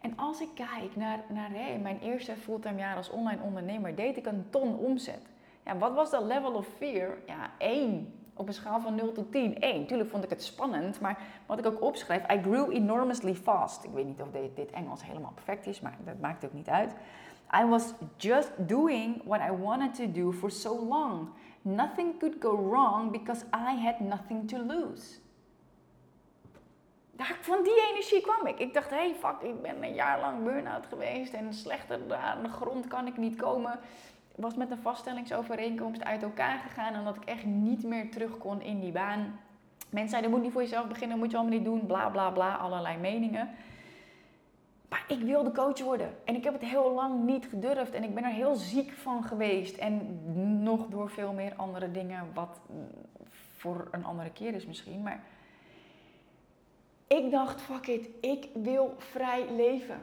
[0.00, 1.50] En als ik kijk naar, naar
[1.82, 5.22] mijn eerste fulltime jaar als online ondernemer, deed ik een ton omzet.
[5.64, 7.18] Ja, wat was dat level of fear?
[7.26, 8.12] Ja, één
[8.42, 9.60] op een schaal van 0 tot 10.
[9.60, 9.86] 1.
[9.86, 13.84] Tuurlijk vond ik het spannend, maar wat ik ook opschrijf, I grew enormously fast.
[13.84, 16.94] Ik weet niet of dit, Engels helemaal perfect is, maar dat maakt ook niet uit.
[17.60, 21.28] I was just doing what I wanted to do for so long.
[21.62, 25.20] Nothing could go wrong because I had nothing to lose.
[27.10, 28.58] Daar, van die energie kwam ik.
[28.58, 32.48] Ik dacht, hey fuck, ik ben een jaar lang burn-out geweest en slechter aan de
[32.48, 33.80] grond kan ik niet komen
[34.36, 36.98] was met een vaststellingsovereenkomst uit elkaar gegaan.
[36.98, 39.40] Omdat ik echt niet meer terug kon in die baan.
[39.90, 41.86] Mensen zeiden, moet niet voor jezelf beginnen, moet je allemaal niet doen.
[41.86, 43.50] Bla bla bla, allerlei meningen.
[44.88, 46.14] Maar ik wilde coach worden.
[46.24, 47.94] En ik heb het heel lang niet gedurfd.
[47.94, 49.76] En ik ben er heel ziek van geweest.
[49.76, 50.20] En
[50.62, 52.60] nog door veel meer andere dingen, wat
[53.56, 55.02] voor een andere keer is misschien.
[55.02, 55.22] Maar
[57.06, 59.98] ik dacht, fuck it, ik wil vrij leven.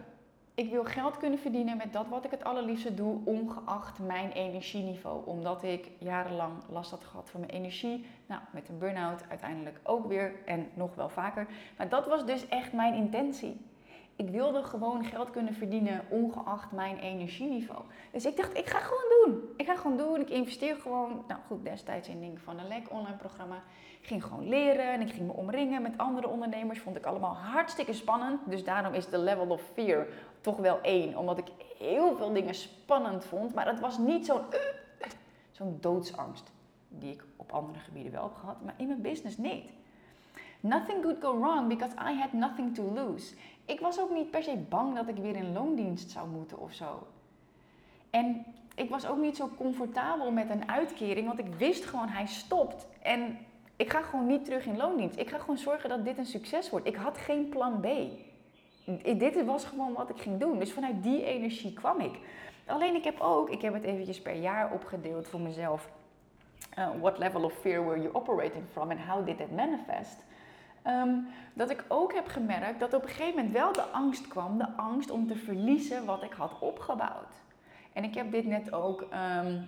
[0.60, 5.26] Ik wil geld kunnen verdienen met dat wat ik het allerliefste doe, ongeacht mijn energieniveau.
[5.26, 8.05] Omdat ik jarenlang last had gehad van mijn energie.
[8.26, 11.47] Nou, met een burn-out uiteindelijk ook weer en nog wel vaker.
[11.78, 13.62] Maar dat was dus echt mijn intentie.
[14.20, 17.82] Ik wilde gewoon geld kunnen verdienen, ongeacht mijn energieniveau.
[18.12, 19.49] Dus ik dacht, ik ga gewoon doen.
[19.57, 20.20] Ik ga gewoon doen.
[20.20, 21.24] Ik investeer gewoon.
[21.28, 23.64] Nou goed, destijds in dingen van een lek online programma.
[24.01, 26.80] Ging gewoon leren en ik ging me omringen met andere ondernemers.
[26.80, 28.39] Vond ik allemaal hartstikke spannend.
[28.45, 30.07] Dus daarom is de level of fear
[30.41, 31.17] toch wel één.
[31.17, 33.53] Omdat ik heel veel dingen spannend vond.
[33.53, 34.41] Maar het was niet zo'n
[35.51, 36.51] zo'n doodsangst.
[36.87, 38.61] Die ik op andere gebieden wel heb gehad.
[38.63, 39.69] Maar in mijn business niet.
[40.59, 43.35] Nothing could go wrong because I had nothing to lose.
[43.65, 46.73] Ik was ook niet per se bang dat ik weer in loondienst zou moeten of
[46.73, 47.07] zo.
[48.09, 52.25] En ik was ook niet zo comfortabel met een uitkering, want ik wist gewoon hij
[52.25, 52.87] stopt.
[53.01, 53.37] En
[53.75, 55.19] ik ga gewoon niet terug in loondienst.
[55.19, 56.87] Ik ga gewoon zorgen dat dit een succes wordt.
[56.87, 57.87] Ik had geen plan B.
[59.17, 60.59] Dit was gewoon wat ik ging doen.
[60.59, 62.19] Dus vanuit die energie kwam ik.
[62.65, 65.89] Alleen ik heb ook, ik heb het eventjes per jaar opgedeeld voor mezelf.
[66.80, 70.17] Uh, what level of fear were you operating from and how did that manifest?
[70.82, 71.15] Ehm,
[71.53, 74.57] dat ik ook heb gemerkt dat op een gegeven moment wel de angst kwam.
[74.57, 77.34] De angst om te verliezen wat ik had opgebouwd.
[77.93, 79.61] En ik heb dit net ook ehm,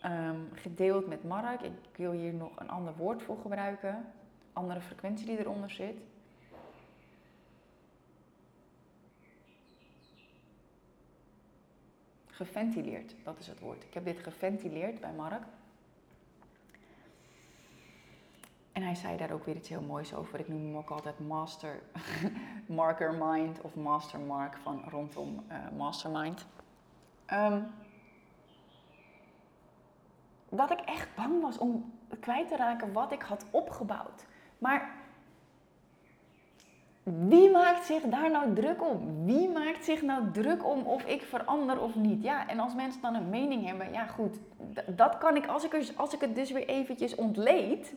[0.00, 1.60] ehm, gedeeld met Mark.
[1.62, 4.04] Ik wil hier nog een ander woord voor gebruiken.
[4.52, 6.00] Andere frequentie die eronder zit.
[12.38, 13.84] Geventileerd, dat is het woord.
[13.84, 15.42] Ik heb dit geventileerd bij Mark.
[18.72, 20.40] En hij zei daar ook weer iets heel moois over.
[20.40, 21.82] Ik noem hem ook altijd Master
[22.66, 26.46] Marker Mind of Master Mark van rondom uh, Mastermind.
[27.32, 27.66] Um,
[30.48, 34.26] dat ik echt bang was om kwijt te raken wat ik had opgebouwd.
[34.58, 34.94] Maar
[37.28, 39.24] wie maakt zich daar nou druk om?
[39.24, 42.22] Wie maakt zich nou druk om of ik verander of niet?
[42.22, 44.38] Ja, en als mensen dan een mening hebben, ja goed,
[44.86, 47.94] dat kan ik als ik, er, als ik het dus weer eventjes ontleed,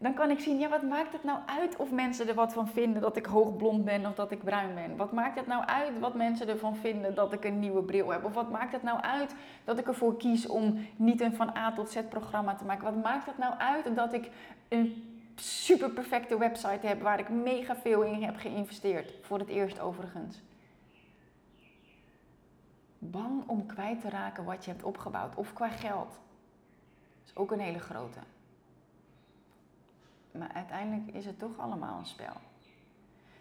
[0.00, 2.68] dan kan ik zien, ja, wat maakt het nou uit of mensen er wat van
[2.68, 4.96] vinden dat ik hoogblond ben of dat ik bruin ben?
[4.96, 8.24] Wat maakt het nou uit wat mensen ervan vinden dat ik een nieuwe bril heb?
[8.24, 9.34] Of wat maakt het nou uit
[9.64, 12.84] dat ik ervoor kies om niet een van A tot Z programma te maken?
[12.84, 14.30] Wat maakt het nou uit dat ik
[14.68, 15.07] een
[15.40, 19.12] super perfecte website heb waar ik mega veel in heb geïnvesteerd?
[19.22, 20.40] Voor het eerst overigens.
[22.98, 26.18] Bang om kwijt te raken wat je hebt opgebouwd of qua geld.
[27.24, 28.18] Is ook een hele grote.
[30.30, 32.34] Maar uiteindelijk is het toch allemaal een spel.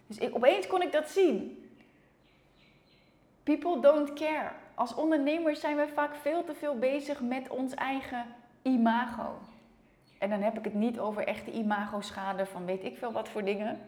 [0.07, 1.65] Dus ik, opeens kon ik dat zien.
[3.43, 4.51] People don't care.
[4.73, 8.25] Als ondernemers zijn we vaak veel te veel bezig met ons eigen
[8.61, 9.39] imago.
[10.17, 13.43] En dan heb ik het niet over echte imago-schade van weet ik veel wat voor
[13.43, 13.79] dingen.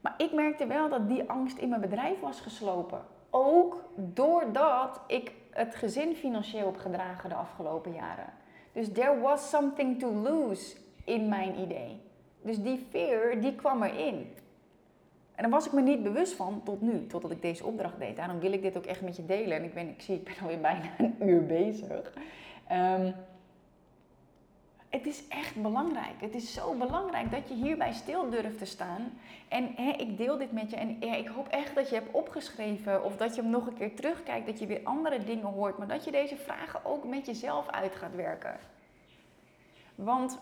[0.00, 3.00] Maar ik merkte wel dat die angst in mijn bedrijf was geslopen.
[3.30, 8.32] Ook doordat ik het gezin financieel heb gedragen de afgelopen jaren.
[8.72, 12.00] Dus there was something to lose in mijn idee.
[12.42, 14.32] Dus die fear, die kwam erin.
[15.34, 18.16] En daar was ik me niet bewust van tot nu, totdat ik deze opdracht deed.
[18.16, 19.56] Daarom wil ik dit ook echt met je delen.
[19.56, 22.12] En ik, ben, ik zie, ik ben alweer bijna een uur bezig.
[22.68, 23.10] Ehm,
[24.94, 26.20] het is echt belangrijk.
[26.20, 29.12] Het is zo belangrijk dat je hierbij stil durft te staan.
[29.48, 33.04] En hè, ik deel dit met je en ik hoop echt dat je hebt opgeschreven
[33.04, 35.86] of dat je hem nog een keer terugkijkt, dat je weer andere dingen hoort, maar
[35.86, 38.56] dat je deze vragen ook met jezelf uit gaat werken.
[39.94, 40.38] Want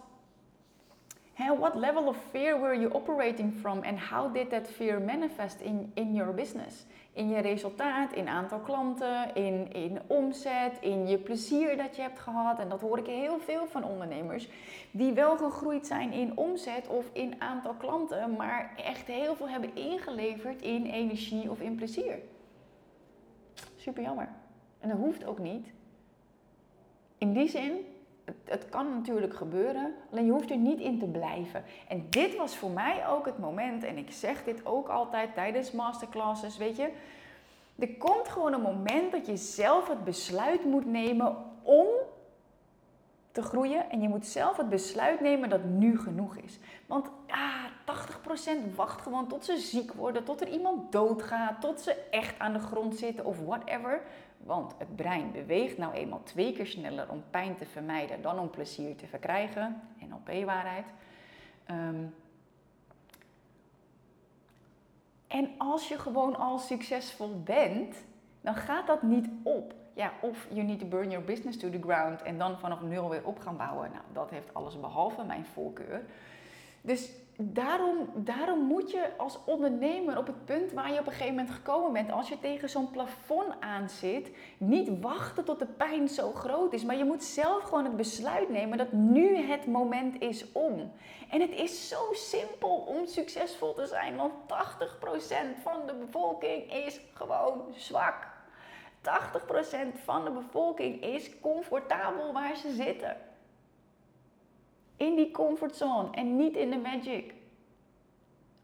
[1.59, 5.91] what level of fear were you operating from and how did that fear manifest in,
[5.95, 6.85] in your business?
[7.13, 12.19] In je resultaat, in aantal klanten, in, in omzet, in je plezier dat je hebt
[12.19, 12.59] gehad.
[12.59, 14.49] En dat hoor ik heel veel van ondernemers
[14.91, 19.75] die wel gegroeid zijn in omzet of in aantal klanten, maar echt heel veel hebben
[19.75, 22.19] ingeleverd in energie of in plezier.
[23.77, 24.29] Super jammer.
[24.79, 25.67] En dat hoeft ook niet.
[27.19, 27.73] In die zin
[28.45, 31.65] het, kan natuurlijk gebeuren, alleen je hoeft er niet in te blijven.
[31.89, 35.73] En dit was voor mij ook het moment, en ik zeg dit ook altijd tijdens
[35.73, 36.91] masterclasses, weet je.
[37.79, 41.87] Er komt gewoon een moment dat je zelf het besluit moet nemen om
[43.33, 43.91] te groeien.
[43.91, 46.59] En je moet zelf het besluit nemen dat nu genoeg is.
[46.87, 47.65] Want ah,
[48.73, 52.53] 80% wacht gewoon tot ze ziek worden, tot er iemand doodgaat, tot ze echt aan
[52.53, 54.03] de grond zitten of whatever.
[54.45, 58.51] Want het brein beweegt nou eenmaal twee keer sneller om pijn te vermijden dan om
[58.51, 59.83] plezier te verkrijgen.
[60.09, 60.87] NLP-waarheid.
[61.67, 62.05] Ehm,
[65.27, 67.97] en als je gewoon al succesvol bent,
[68.41, 69.75] dan gaat dat niet op.
[69.95, 73.09] Ja, of you need to burn your business to the ground en dan vanaf nul
[73.09, 73.91] weer op gaan bouwen.
[73.91, 76.05] Nou, dat heeft alles behalve mijn voorkeur.
[76.81, 81.35] Dus daarom, daarom moet je als ondernemer op het punt waar je op een gegeven
[81.35, 86.09] moment gekomen bent, als je tegen zo'n plafond aan zit, niet wachten tot de pijn
[86.09, 86.85] zo groot is.
[86.85, 90.93] Maar je moet zelf gewoon het besluit nemen dat nu het moment is om.
[91.31, 97.01] En het is zo simpel om succesvol te zijn, want 80% van de bevolking is
[97.13, 98.31] gewoon zwak.
[99.03, 103.17] 80% van de bevolking is comfortabel waar ze zitten
[105.03, 107.35] in die comfortzone en niet in de magic.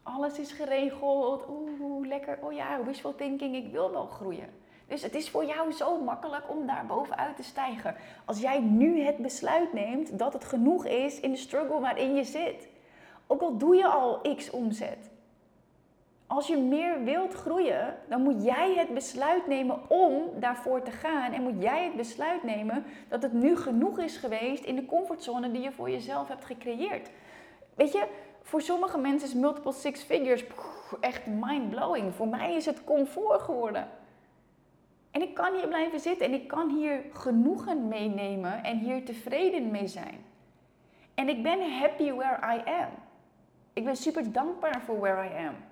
[0.03, 1.45] Alles is geregeld.
[1.49, 2.37] Oeh, lekker.
[2.41, 3.55] Oh ja, wishful thinking.
[3.55, 4.49] Ik wil wel groeien.
[4.87, 7.95] Dus het is voor jou zo makkelijk om daar bovenuit te stijgen.
[8.25, 12.23] Als jij nu het besluit neemt dat het genoeg is in de struggle waarin je
[12.23, 12.67] zit.
[13.27, 15.08] Ook al doe je al x omzet.
[16.29, 21.33] Als je meer wilt groeien, dan moet jij het besluit nemen om daarvoor te gaan.
[21.33, 25.51] En moet jij het besluit nemen dat het nu genoeg is geweest in de comfortzone
[25.51, 27.09] die je voor jezelf hebt gecreëerd.
[27.75, 28.07] Weet je,
[28.41, 30.43] voor sommige mensen is multiple six figures
[30.99, 32.15] echt mind-blowing.
[32.15, 33.87] Voor mij is het comfort geworden.
[35.11, 39.71] En ik kan hier blijven zitten en ik kan hier genoegen meenemen en hier tevreden
[39.71, 40.25] mee zijn.
[41.13, 42.89] En ik ben happy where I am.
[43.73, 45.68] Ik ben super dankbaar voor where I am.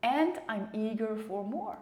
[0.00, 1.76] And I'm eager for more.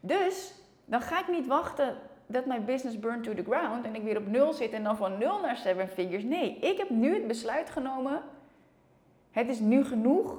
[0.00, 0.54] Dus
[0.84, 4.16] dan ga ik niet wachten dat mijn business burn to the ground en ik weer
[4.16, 6.24] op nul zit en dan van nul naar seven figures.
[6.24, 8.22] Nee, ik heb nu het besluit genomen.
[9.30, 10.38] Het is nu genoeg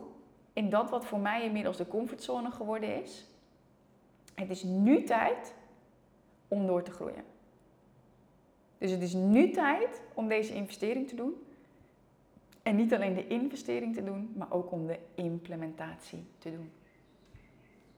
[0.54, 3.26] in dat wat voor mij inmiddels de comfortzone geworden is.
[4.36, 5.54] Het is nu tijd
[6.48, 7.24] om door te groeien.
[8.78, 11.34] Dus het is nu tijd om deze investering te doen.
[12.64, 16.72] En niet alleen de investering te doen, maar ook om de implementatie te doen.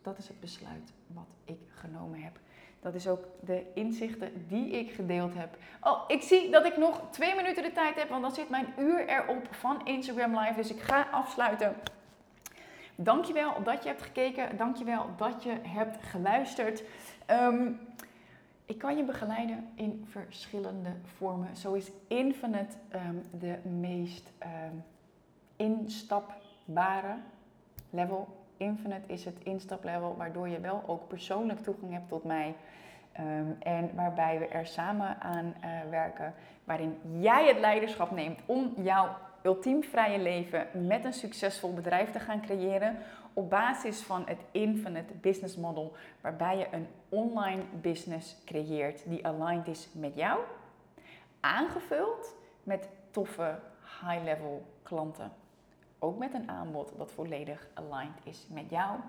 [0.05, 2.39] Dat is het besluit wat ik genomen heb.
[2.79, 5.57] Dat is ook de inzichten die ik gedeeld heb.
[5.81, 8.73] Oh, ik zie dat ik nog twee minuten de tijd heb, want dan zit mijn
[8.77, 10.55] uur erop van Instagram Live.
[10.55, 11.75] Dus ik ga afsluiten.
[12.95, 14.57] Dankjewel dat je hebt gekeken.
[14.57, 16.83] Dankjewel dat je hebt geluisterd.
[17.25, 17.71] Ehm,
[18.65, 21.55] ik kan je begeleiden in verschillende vormen.
[21.55, 24.83] Zo is Infinite um, de meest um,
[25.55, 27.15] instapbare
[27.89, 32.55] level Infinite is het instaplevel waardoor je wel ook persoonlijk toegang hebt tot mij.
[33.11, 36.33] Ehm, en waarbij we er samen aan uh, werken,
[36.63, 39.09] waarin jij het leiderschap neemt om jouw
[39.41, 42.97] ultiem vrije leven met een succesvol bedrijf te gaan creëren.
[43.33, 49.67] Op basis van het Infinite Business Model, waarbij je een online business creëert die aligned
[49.67, 50.39] is met jou,
[51.39, 53.59] aangevuld met toffe
[54.01, 55.31] high-level klanten
[56.05, 58.99] ook met een aanbod dat volledig aligned is met jou.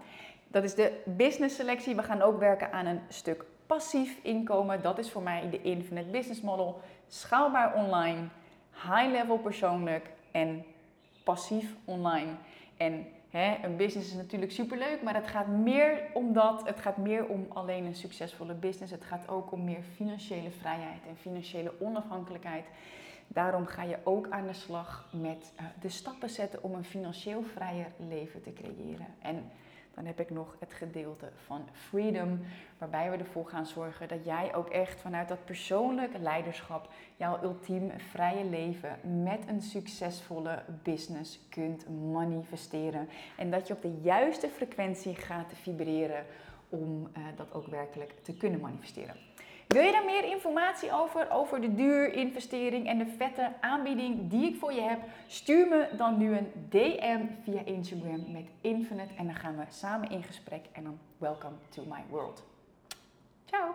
[0.48, 1.94] Dat is de business selectie.
[1.94, 4.82] We gaan ook werken aan een stuk passief inkomen.
[4.82, 6.80] Dat is voor mij de Infinite Business Model.
[7.08, 8.28] Schaalbaar online,
[8.72, 10.64] high level persoonlijk en
[11.24, 12.30] passief online.
[12.76, 16.66] En hè, een business is natuurlijk superleuk, maar het gaat meer om dat.
[16.66, 18.92] Het gaat meer om alleen een succesvolle business.
[18.92, 22.64] Het gaat ook om meer financiële vrijheid en financiële onafhankelijkheid.
[23.28, 27.42] Daarom ga je ook aan de slag met uh, de stappen zetten om een financieel
[27.42, 29.06] vrijer leven te creëren.
[29.18, 29.50] En
[29.96, 32.40] dan heb ik nog het gedeelte van Freedom,
[32.78, 37.90] waarbij we ervoor gaan zorgen dat jij ook echt vanuit dat persoonlijke leiderschap jouw ultiem
[38.10, 43.08] vrije leven met een succesvolle business kunt manifesteren.
[43.36, 46.24] En dat je op de juiste frequentie gaat vibreren
[46.68, 49.16] om uh, dat ook werkelijk te kunnen manifesteren.
[49.66, 54.48] Wil je daar meer informatie over, over de duur, investering en de vette aanbieding die
[54.48, 54.98] ik voor je heb?
[55.26, 60.10] Stuur me dan nu een DM via Instagram met Infinite en dan gaan we samen
[60.10, 62.44] in gesprek en dan welcome to my world.
[63.44, 63.74] Ciao!